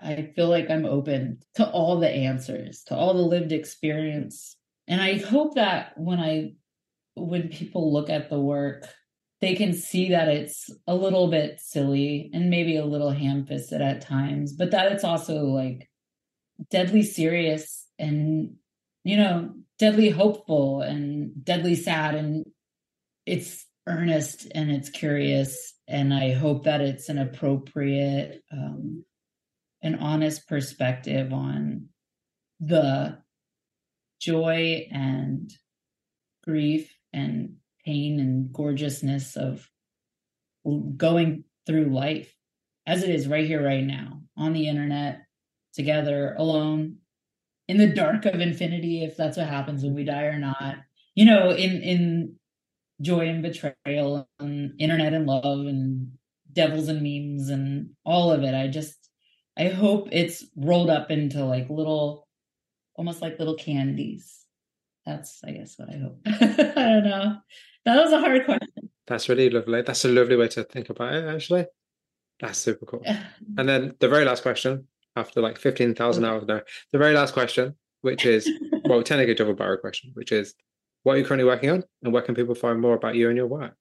[0.02, 4.58] I feel like I'm open to all the answers, to all the lived experience.
[4.88, 6.54] And I hope that when I,
[7.14, 8.88] when people look at the work,
[9.44, 13.82] they can see that it's a little bit silly and maybe a little ham fisted
[13.82, 15.90] at times, but that it's also like
[16.72, 18.56] deadly serious and,
[19.04, 22.46] you know, deadly hopeful and deadly sad and
[23.26, 29.04] it's earnest and it's curious and i hope that it's an appropriate um,
[29.82, 31.90] an honest perspective on
[32.62, 33.18] the
[34.22, 35.52] joy and
[36.46, 39.70] grief and pain and gorgeousness of
[40.98, 42.36] going through life
[42.86, 45.24] as it is right here right now on the internet
[45.74, 46.98] together alone
[47.68, 50.78] in the dark of infinity if that's what happens when we die or not
[51.16, 52.36] you know in in
[53.02, 56.12] joy and betrayal and internet and love and
[56.54, 58.56] devils and memes and all of it.
[58.56, 59.10] I just
[59.58, 62.28] I hope it's rolled up into like little
[62.96, 64.46] almost like little candies.
[65.06, 66.20] That's I guess what I hope.
[66.26, 67.38] I don't know.
[67.86, 68.90] That was a hard question.
[69.08, 69.82] That's really lovely.
[69.82, 71.66] That's a lovely way to think about it, actually.
[72.40, 73.04] That's super cool.
[73.58, 76.62] and then the very last question, after like 15,000 hours now,
[76.92, 78.50] the very last question, which is,
[78.86, 80.54] well, technically a double barrel question, which is,
[81.04, 83.38] what are you currently working on, and where can people find more about you and
[83.38, 83.76] your work?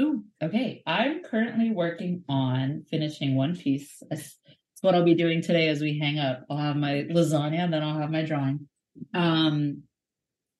[0.00, 0.82] Ooh, okay.
[0.86, 4.02] I'm currently working on finishing one piece.
[4.10, 4.38] That's
[4.80, 6.44] what I'll be doing today as we hang up.
[6.50, 8.68] I'll have my lasagna, and then I'll have my drawing.
[9.14, 9.82] Um,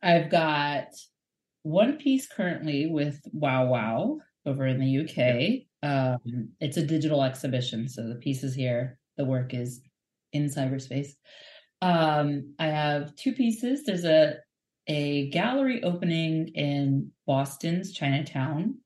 [0.02, 0.88] I've got
[1.66, 5.66] one piece currently with Wow Wow over in the UK.
[5.82, 8.98] Um, it's a digital exhibition, so the piece is here.
[9.16, 9.80] The work is
[10.32, 11.08] in cyberspace.
[11.82, 13.82] Um, I have two pieces.
[13.84, 14.36] There's a
[14.86, 18.76] a gallery opening in Boston's Chinatown,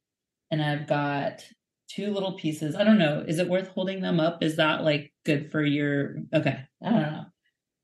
[0.50, 1.44] and I've got
[1.88, 2.74] two little pieces.
[2.74, 3.22] I don't know.
[3.28, 4.42] Is it worth holding them up?
[4.42, 6.16] Is that like good for your?
[6.34, 7.24] Okay, I don't know.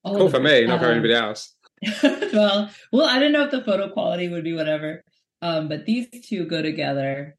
[0.07, 1.55] Cool for me, not for um, anybody else.
[2.03, 5.03] well, well, I don't know if the photo quality would be whatever.
[5.43, 7.37] Um, but these two go together,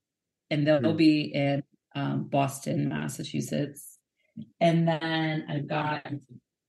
[0.50, 0.98] and they'll hmm.
[0.98, 1.64] be in
[1.96, 3.98] um, Boston, Massachusetts.
[4.60, 6.06] And then I've got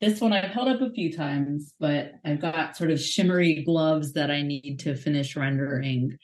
[0.01, 4.15] this one I've held up a few times, but I've got sort of shimmery gloves
[4.15, 6.16] that I need to finish rendering.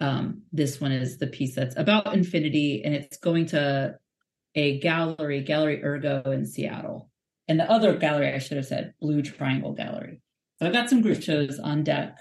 [0.00, 3.96] Um, this one is the piece that's about infinity, and it's going to
[4.54, 7.08] a gallery, Gallery Ergo in Seattle.
[7.48, 10.20] And the other gallery, I should have said, Blue Triangle Gallery.
[10.62, 12.16] So I've got some group shows on deck,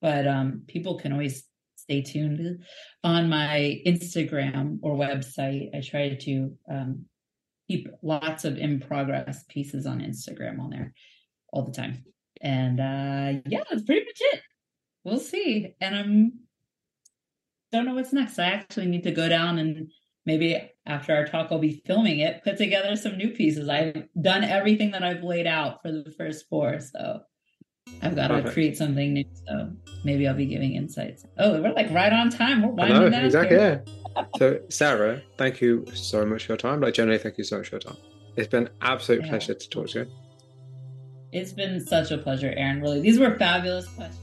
[0.00, 1.42] but um, people can always
[1.74, 2.62] stay tuned
[3.02, 5.74] on my Instagram or website.
[5.74, 7.06] I try to um,
[7.66, 10.94] keep lots of in progress pieces on Instagram on there
[11.52, 12.04] all the time.
[12.40, 14.40] And uh, yeah, that's pretty much it.
[15.02, 15.74] We'll see.
[15.80, 16.32] And I'm
[17.72, 18.38] don't know what's next.
[18.38, 19.90] I actually need to go down and
[20.24, 23.68] maybe after our talk, I'll be filming it, put together some new pieces.
[23.68, 26.78] I've done everything that I've laid out for the first four.
[26.78, 27.22] So
[28.02, 28.48] I've got Perfect.
[28.48, 29.24] to create something new.
[29.46, 29.70] So
[30.04, 31.26] maybe I'll be giving insights.
[31.38, 32.62] Oh, we're like right on time.
[32.62, 33.24] We're winding down.
[33.24, 33.56] Exactly.
[33.56, 33.80] Yeah.
[34.38, 36.80] so, Sarah, thank you so much for your time.
[36.80, 37.96] Like, generally, thank you so much for your time.
[38.36, 39.28] It's been absolute yeah.
[39.28, 40.06] pleasure to talk to you.
[41.32, 42.80] It's been such a pleasure, Aaron.
[42.80, 44.16] Really, these were fabulous questions.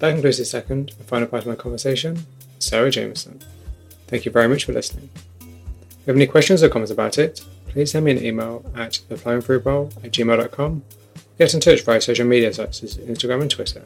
[0.00, 2.26] That concludes the second and final part of my conversation
[2.64, 3.40] Sarah Jamison.
[4.06, 5.10] Thank you very much for listening.
[5.14, 5.46] If
[6.06, 10.04] you have any questions or comments about it, please send me an email at theflyingfruitbowl
[10.04, 10.82] at gmail.com.
[11.38, 13.84] Get in touch via social media sites as Instagram and Twitter.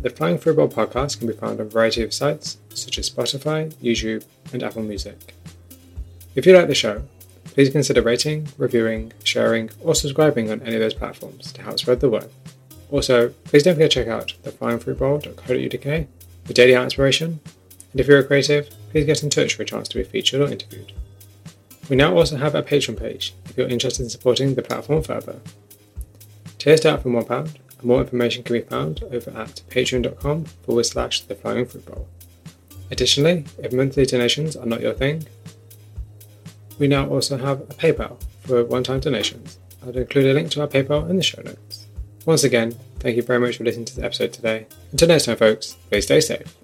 [0.00, 3.08] The Flying Fruit Bowl podcast can be found on a variety of sites such as
[3.08, 5.34] Spotify, YouTube, and Apple Music.
[6.34, 7.02] If you like the show,
[7.44, 12.00] please consider rating, reviewing, sharing, or subscribing on any of those platforms to help spread
[12.00, 12.30] the word.
[12.90, 16.06] Also, please don't forget to check out theflyingfruitbowl.co.uk
[16.44, 17.40] for daily inspiration
[17.94, 20.40] and if you're a creative, please get in touch for a chance to be featured
[20.40, 20.92] or interviewed.
[21.88, 25.40] We now also have a Patreon page if you're interested in supporting the platform further.
[26.58, 31.20] Tiers start from £1 and more information can be found over at patreon.com forward slash
[31.20, 32.08] the flying fruit bowl.
[32.90, 35.28] Additionally, if monthly donations are not your thing,
[36.80, 39.60] we now also have a PayPal for one time donations.
[39.84, 41.86] I'll include a link to our PayPal in the show notes.
[42.26, 44.66] Once again, thank you very much for listening to the episode today.
[44.90, 46.63] Until next time, folks, please stay safe.